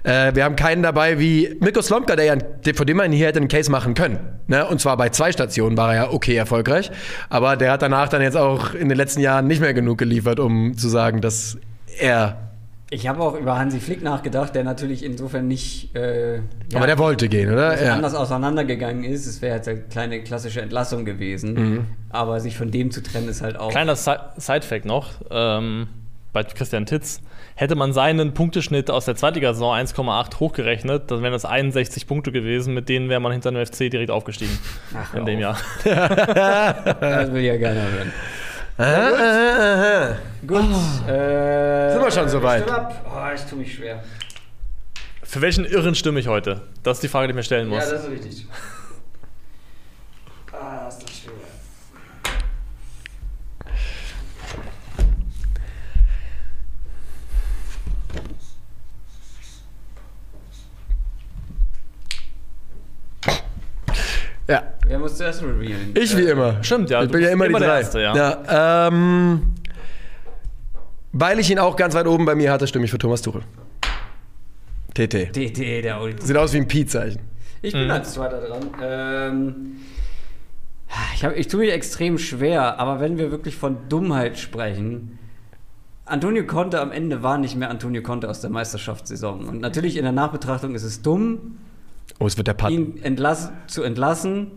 Äh, 0.03 0.35
wir 0.35 0.43
haben 0.43 0.57
keinen 0.57 0.83
dabei 0.83 1.19
wie 1.19 1.55
Mikko 1.61 1.81
Slomka, 1.81 2.17
der 2.17 2.25
ja, 2.25 2.35
von 2.75 2.85
dem 2.85 2.97
man 2.97 3.13
hier 3.13 3.27
hätte 3.27 3.39
einen 3.39 3.47
Case 3.47 3.71
machen 3.71 3.93
können. 3.93 4.19
Ne? 4.47 4.65
Und 4.67 4.81
zwar 4.81 4.97
bei 4.97 5.07
zwei 5.07 5.31
Stationen 5.31 5.77
war 5.77 5.93
er 5.93 6.03
ja 6.03 6.11
okay 6.11 6.35
erfolgreich, 6.35 6.91
aber 7.29 7.55
der 7.55 7.71
hat 7.71 7.81
danach 7.81 8.09
dann 8.09 8.21
jetzt 8.21 8.35
auch 8.35 8.73
in 8.73 8.89
den 8.89 8.97
letzten 8.97 9.21
Jahren 9.21 9.47
nicht 9.47 9.61
mehr 9.61 9.73
genug 9.73 9.97
geliefert, 9.97 10.39
um 10.39 10.77
zu 10.77 10.89
sagen, 10.89 11.21
dass 11.21 11.57
er. 11.97 12.48
Ich 12.91 13.07
habe 13.07 13.21
auch 13.21 13.35
über 13.35 13.57
Hansi 13.57 13.79
Flick 13.79 14.01
nachgedacht, 14.01 14.55
der 14.55 14.63
natürlich 14.63 15.03
insofern 15.05 15.47
nicht 15.47 15.95
äh, 15.95 16.37
ja, 16.37 16.41
Aber 16.75 16.87
der 16.87 16.97
wollte 16.97 17.29
gehen, 17.29 17.51
oder? 17.53 17.79
Ja. 17.83 17.93
anders 17.93 18.15
auseinandergegangen 18.15 19.03
ist. 19.03 19.27
Es 19.27 19.41
wäre 19.43 19.57
jetzt 19.57 19.67
eine 19.67 19.81
kleine 19.81 20.23
klassische 20.23 20.61
Entlassung 20.61 21.05
gewesen. 21.05 21.53
Mhm. 21.53 21.85
Aber 22.09 22.39
sich 22.39 22.57
von 22.57 22.71
dem 22.71 22.89
zu 22.89 23.03
trennen 23.03 23.29
ist 23.29 23.41
halt 23.43 23.57
auch. 23.59 23.69
Kleiner 23.69 23.95
Si- 23.95 24.11
Sidefact 24.37 24.85
noch, 24.85 25.09
ähm, 25.29 25.87
bei 26.33 26.43
Christian 26.43 26.87
Titz, 26.87 27.21
hätte 27.55 27.75
man 27.75 27.93
seinen 27.93 28.33
Punkteschnitt 28.33 28.89
aus 28.89 29.05
der 29.05 29.15
Zweitligasaison 29.15 29.75
1,8 29.75 30.39
hochgerechnet, 30.39 31.11
dann 31.11 31.21
wären 31.21 31.33
das 31.33 31.45
61 31.45 32.07
Punkte 32.07 32.31
gewesen, 32.31 32.73
mit 32.73 32.87
denen 32.89 33.09
wäre 33.09 33.19
man 33.19 33.31
hinter 33.31 33.51
dem 33.51 33.63
FC 33.65 33.89
direkt 33.91 34.09
aufgestiegen 34.11 34.57
Ach, 34.95 35.13
in 35.13 35.25
dem 35.25 35.39
hör 35.39 35.55
Jahr. 35.55 35.57
Das 37.01 37.31
will 37.33 37.41
ja 37.43 37.57
keiner 37.57 37.81
hören. 37.81 38.13
Aha, 38.79 39.09
aha, 39.13 39.73
aha. 39.73 40.17
Gut. 40.47 40.61
Äh, 41.05 41.91
Sind 41.91 42.01
wir 42.01 42.11
schon 42.11 42.29
soweit? 42.29 42.63
Oh, 42.69 43.33
ich 43.35 43.41
tue 43.41 43.57
mich 43.59 43.73
schwer. 43.75 44.01
Für 45.21 45.41
welchen 45.41 45.65
Irren 45.65 45.95
stimme 45.95 46.21
ich 46.21 46.27
heute? 46.29 46.61
Das 46.81 46.97
ist 46.97 47.03
die 47.03 47.09
Frage, 47.09 47.27
die 47.27 47.31
ich 47.31 47.35
mir 47.35 47.43
stellen 47.43 47.67
muss. 47.67 47.83
Ja, 47.83 47.91
das 47.91 48.03
ist 48.05 48.09
richtig. 48.09 48.47
Ah, 50.53 50.87
ist 50.87 51.03
das 51.03 51.11
schwer. 51.11 51.33
Ja. 64.47 64.78
Wer 64.89 64.97
muss 64.97 65.17
zuerst 65.17 65.43
revealen? 65.43 65.93
Ich 65.93 66.17
wie 66.17 66.23
Äh, 66.23 66.31
immer. 66.31 66.63
Stimmt, 66.63 66.89
ja, 66.89 67.01
Ich 67.03 67.07
du 67.07 67.13
bin 67.13 67.21
ja 67.21 67.29
immer, 67.29 67.45
immer 67.45 67.59
die 67.59 67.63
der 67.65 67.73
drei. 67.73 67.79
Erste, 67.81 68.01
ja. 68.01 68.15
ja 68.15 68.87
ähm, 68.87 69.41
weil 71.13 71.37
ich 71.39 71.49
ihn 71.51 71.59
auch 71.59 71.75
ganz 71.75 71.93
weit 71.93 72.07
oben 72.07 72.25
bei 72.25 72.33
mir 72.35 72.51
hatte, 72.51 72.65
stimme 72.65 72.85
ich 72.85 72.91
für 72.91 72.97
Thomas 72.97 73.21
Tuchel. 73.21 73.43
TT. 74.95 75.35
DT, 75.35 75.83
der 75.83 76.01
Ulti. 76.01 76.25
Sieht 76.25 76.35
aus 76.35 76.53
wie 76.53 76.57
ein 76.57 76.67
Pi-Zeichen. 76.67 77.21
Ich 77.61 77.73
bin 77.73 77.85
Mhm. 77.85 77.91
als 77.91 78.13
Zweiter 78.13 78.41
dran. 78.41 78.61
Ähm, 78.81 79.55
ich, 81.13 81.23
hab, 81.23 81.35
ich 81.37 81.47
tue 81.47 81.59
mich 81.61 81.71
extrem 81.71 82.17
schwer, 82.17 82.79
aber 82.79 82.99
wenn 82.99 83.19
wir 83.19 83.29
wirklich 83.29 83.55
von 83.55 83.77
Dummheit 83.89 84.39
sprechen, 84.39 85.19
Antonio 86.05 86.45
Conte 86.47 86.81
am 86.81 86.91
Ende 86.91 87.21
war 87.21 87.37
nicht 87.37 87.55
mehr 87.55 87.69
Antonio 87.69 88.01
Conte 88.01 88.27
aus 88.27 88.41
der 88.41 88.49
Meisterschaftssaison. 88.49 89.47
Und 89.47 89.61
natürlich 89.61 89.97
in 89.97 90.03
der 90.03 90.13
Nachbetrachtung 90.13 90.73
ist 90.73 90.83
es 90.83 91.03
dumm, 91.03 91.57
Oh, 92.19 92.25
es 92.25 92.35
wird 92.37 92.47
der 92.47 92.69
ihn 92.69 92.99
entlass 93.03 93.51
zu 93.67 93.83
entlassen. 93.83 94.47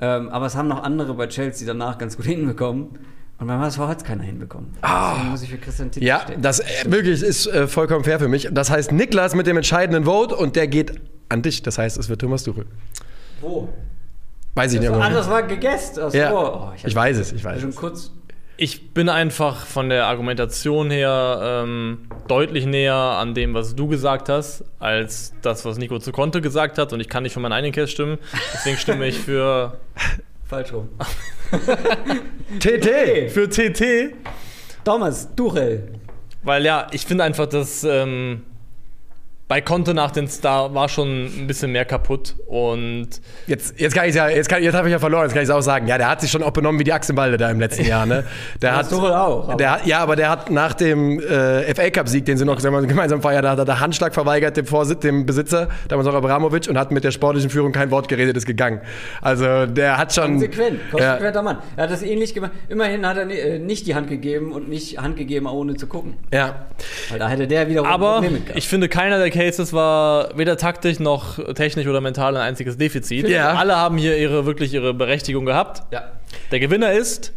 Ähm, 0.00 0.28
aber 0.28 0.46
es 0.46 0.54
haben 0.54 0.68
noch 0.68 0.82
andere 0.82 1.14
bei 1.14 1.26
Chelsea 1.26 1.66
danach 1.66 1.98
ganz 1.98 2.16
gut 2.16 2.26
hinbekommen. 2.26 2.98
Und 3.40 3.46
beim 3.46 3.60
HSV 3.60 3.78
hat 3.80 3.98
es 3.98 4.04
keiner 4.04 4.24
hinbekommen. 4.24 4.70
Deswegen 4.82 5.30
muss 5.30 5.42
ich 5.42 5.50
für 5.50 5.58
Christian 5.58 5.90
Titel 5.92 6.04
Ja, 6.06 6.20
stehen. 6.20 6.42
das 6.42 6.58
äh, 6.58 6.64
wirklich 6.86 7.22
ist 7.22 7.46
äh, 7.46 7.68
vollkommen 7.68 8.02
fair 8.02 8.18
für 8.18 8.26
mich. 8.28 8.48
Das 8.50 8.68
heißt, 8.70 8.90
Niklas 8.90 9.34
mit 9.36 9.46
dem 9.46 9.56
entscheidenden 9.56 10.04
Vote 10.06 10.34
und 10.34 10.56
der 10.56 10.66
geht 10.66 11.00
an 11.28 11.42
dich. 11.42 11.62
Das 11.62 11.78
heißt, 11.78 11.98
es 11.98 12.08
wird 12.08 12.20
Thomas 12.20 12.42
Tuchel. 12.42 12.66
Wo? 13.40 13.68
Weiß 14.56 14.72
ich 14.72 14.80
nicht. 14.80 14.90
Das 14.90 14.98
war, 14.98 15.04
aber- 15.06 15.14
ah, 15.14 15.16
das 15.18 15.30
war 15.30 15.42
gegessen. 15.44 16.00
Ja, 16.14 16.32
Oh, 16.32 16.72
ich, 16.76 16.84
hab- 16.84 16.94
weiß 16.96 17.16
es, 17.18 17.32
ich 17.32 17.44
weiß 17.44 17.60
schon 17.60 17.70
es. 17.70 17.76
kurz. 17.76 18.10
Ich 18.60 18.92
bin 18.92 19.08
einfach 19.08 19.66
von 19.66 19.88
der 19.88 20.06
Argumentation 20.06 20.90
her 20.90 21.62
ähm, 21.64 22.08
deutlich 22.26 22.66
näher 22.66 22.92
an 22.92 23.32
dem, 23.32 23.54
was 23.54 23.76
du 23.76 23.86
gesagt 23.86 24.28
hast, 24.28 24.64
als 24.80 25.32
das, 25.42 25.64
was 25.64 25.78
Nico 25.78 26.00
zu 26.00 26.10
Konto 26.10 26.40
gesagt 26.40 26.76
hat. 26.76 26.92
Und 26.92 26.98
ich 26.98 27.08
kann 27.08 27.22
nicht 27.22 27.34
für 27.34 27.38
meinen 27.38 27.52
eigenen 27.52 27.72
Case 27.72 27.86
stimmen. 27.86 28.18
Deswegen 28.52 28.76
stimme 28.76 29.06
ich 29.06 29.16
für, 29.16 29.78
Falsch 30.44 30.72
rum. 30.72 30.88
TT! 32.58 33.30
für 33.30 33.48
TT. 33.48 34.16
Thomas, 34.84 35.28
Tuchel. 35.36 35.92
Weil 36.42 36.64
ja, 36.64 36.88
ich 36.90 37.06
finde 37.06 37.22
einfach, 37.22 37.46
dass 37.46 37.84
ähm, 37.84 38.42
bei 39.48 39.62
Konto 39.62 39.94
nach 39.94 40.10
den 40.10 40.28
Star 40.28 40.74
war 40.74 40.88
schon 40.90 41.24
ein 41.24 41.46
bisschen 41.46 41.72
mehr 41.72 41.86
kaputt. 41.86 42.34
Und 42.46 43.08
Jetzt, 43.46 43.80
jetzt 43.80 43.94
kann 43.94 44.06
ich 44.08 44.14
ja, 44.14 44.28
jetzt, 44.28 44.48
kann- 44.48 44.62
jetzt 44.62 44.74
habe 44.74 44.88
ich 44.88 44.92
ja 44.92 44.98
verloren, 44.98 45.22
jetzt 45.24 45.32
kann 45.32 45.42
ich 45.42 45.48
es 45.48 45.54
auch 45.54 45.62
sagen. 45.62 45.86
Ja, 45.88 45.96
der 45.96 46.10
hat 46.10 46.20
sich 46.20 46.30
schon 46.30 46.42
auch 46.42 46.50
benommen 46.50 46.78
wie 46.78 46.84
die 46.84 46.92
Achsenbalde 46.92 47.38
da 47.38 47.50
im 47.50 47.58
letzten 47.58 47.86
Jahr, 47.86 48.04
ne? 48.04 48.24
Der 48.62 48.76
hat, 48.76 48.90
Tuchel 48.90 49.10
auch. 49.12 49.44
aber- 49.48 49.56
der 49.56 49.70
hat, 49.72 49.86
ja, 49.86 50.00
aber 50.00 50.16
der 50.16 50.28
hat 50.28 50.50
nach 50.50 50.74
dem 50.74 51.18
äh, 51.20 51.74
FA 51.74 51.88
Cup-Sieg, 51.90 52.26
den 52.26 52.36
sie 52.36 52.44
noch 52.44 52.60
gemeinsam 52.60 53.22
feiern, 53.22 53.42
da 53.42 53.50
hat 53.52 53.58
er 53.58 53.64
der 53.64 53.80
Handschlag 53.80 54.12
verweigert 54.12 54.56
dem, 54.58 54.66
Vorsitz, 54.66 55.00
dem 55.00 55.24
Besitzer, 55.24 55.68
damals 55.88 56.06
auch 56.08 56.14
Abramovic, 56.14 56.68
und 56.68 56.76
hat 56.76 56.90
mit 56.90 57.04
der 57.04 57.10
sportlichen 57.10 57.48
Führung 57.48 57.72
kein 57.72 57.90
Wort 57.90 58.08
geredet, 58.08 58.36
ist 58.36 58.44
gegangen. 58.46 58.80
Also 59.22 59.64
der 59.66 59.96
hat 59.96 60.12
schon. 60.14 60.32
Konsequent, 60.32 60.78
Ja, 60.92 61.12
konsequenter 61.12 61.42
Mann. 61.42 61.58
Er 61.76 61.84
hat 61.84 61.90
das 61.90 62.02
ähnlich 62.02 62.34
gemacht. 62.34 62.52
Immerhin 62.68 63.06
hat 63.06 63.16
er 63.16 63.30
äh, 63.30 63.58
nicht 63.58 63.86
die 63.86 63.94
Hand 63.94 64.08
gegeben 64.10 64.52
und 64.52 64.68
nicht 64.68 64.98
Hand 64.98 65.16
gegeben, 65.16 65.46
ohne 65.46 65.74
zu 65.76 65.86
gucken. 65.86 66.14
ja. 66.32 66.66
Weil 67.10 67.18
da 67.18 67.28
hätte 67.28 67.48
der 67.48 67.68
wiederum 67.68 67.88
aber 67.88 68.14
Probleme 68.14 68.38
gehabt. 68.40 68.56
ich 68.58 68.68
finde, 68.68 68.88
keiner 68.88 69.18
der 69.18 69.30
Cases 69.38 69.72
war 69.72 70.36
weder 70.36 70.56
taktisch 70.56 70.98
noch 70.98 71.38
technisch 71.54 71.86
oder 71.86 72.00
mental 72.00 72.36
ein 72.36 72.42
einziges 72.42 72.76
Defizit. 72.76 73.28
Ja. 73.28 73.52
Alle 73.54 73.76
haben 73.76 73.96
hier 73.96 74.18
ihre 74.18 74.46
wirklich 74.46 74.74
ihre 74.74 74.94
Berechtigung 74.94 75.46
gehabt. 75.46 75.82
ja. 75.92 76.04
Der 76.50 76.60
Gewinner 76.60 76.92
ist 76.92 77.32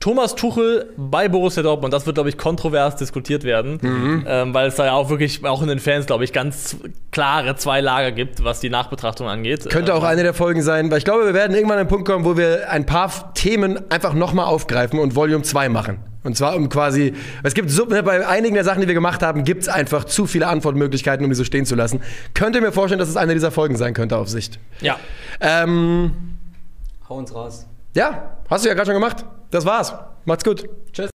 Thomas 0.00 0.34
Tuchel 0.34 0.86
bei 0.96 1.28
Borussia 1.28 1.62
Dortmund. 1.62 1.92
Das 1.92 2.06
wird, 2.06 2.14
glaube 2.16 2.30
ich, 2.30 2.38
kontrovers 2.38 2.96
diskutiert 2.96 3.44
werden, 3.44 3.78
Mhm. 3.82 4.24
ähm, 4.26 4.54
weil 4.54 4.68
es 4.68 4.76
da 4.76 4.86
ja 4.86 4.92
auch 4.92 5.10
wirklich, 5.10 5.44
auch 5.44 5.60
in 5.60 5.68
den 5.68 5.78
Fans, 5.78 6.06
glaube 6.06 6.24
ich, 6.24 6.32
ganz 6.32 6.78
klare 7.10 7.54
zwei 7.56 7.82
Lager 7.82 8.10
gibt, 8.10 8.42
was 8.42 8.60
die 8.60 8.70
Nachbetrachtung 8.70 9.28
angeht. 9.28 9.68
Könnte 9.68 9.94
auch 9.94 10.00
Ähm, 10.02 10.08
eine 10.08 10.22
der 10.22 10.32
Folgen 10.34 10.62
sein, 10.62 10.90
weil 10.90 10.98
ich 10.98 11.04
glaube, 11.04 11.26
wir 11.26 11.34
werden 11.34 11.54
irgendwann 11.54 11.74
an 11.76 11.80
einen 11.80 11.88
Punkt 11.90 12.08
kommen, 12.08 12.24
wo 12.24 12.36
wir 12.38 12.70
ein 12.70 12.86
paar 12.86 13.34
Themen 13.34 13.78
einfach 13.90 14.14
nochmal 14.14 14.46
aufgreifen 14.46 14.98
und 14.98 15.14
Volume 15.16 15.42
2 15.42 15.68
machen. 15.68 15.98
Und 16.22 16.34
zwar 16.36 16.56
um 16.56 16.68
quasi, 16.70 17.14
es 17.42 17.52
gibt 17.54 17.70
so, 17.70 17.86
bei 17.86 18.26
einigen 18.26 18.54
der 18.54 18.64
Sachen, 18.64 18.80
die 18.80 18.86
wir 18.86 18.94
gemacht 18.94 19.22
haben, 19.22 19.44
gibt 19.44 19.62
es 19.62 19.68
einfach 19.68 20.04
zu 20.04 20.26
viele 20.26 20.46
Antwortmöglichkeiten, 20.48 21.24
um 21.24 21.30
die 21.30 21.36
so 21.36 21.44
stehen 21.44 21.66
zu 21.66 21.74
lassen. 21.74 22.00
Könnt 22.34 22.54
ihr 22.56 22.62
mir 22.62 22.72
vorstellen, 22.72 22.98
dass 22.98 23.08
es 23.10 23.16
eine 23.18 23.34
dieser 23.34 23.50
Folgen 23.50 23.76
sein 23.76 23.92
könnte 23.94 24.16
auf 24.16 24.28
Sicht? 24.28 24.58
Ja. 24.80 24.96
Ähm, 25.40 26.12
Hau 27.08 27.16
uns 27.16 27.34
raus. 27.34 27.66
ja, 27.94 28.36
hast 28.48 28.64
du 28.64 28.68
ja 28.68 28.74
gerade 28.74 28.86
schon 28.86 28.94
gemacht. 28.94 29.24
Das 29.50 29.64
war's. 29.64 29.94
Macht's 30.24 30.44
gut. 30.44 30.68
Tschüss. 30.92 31.10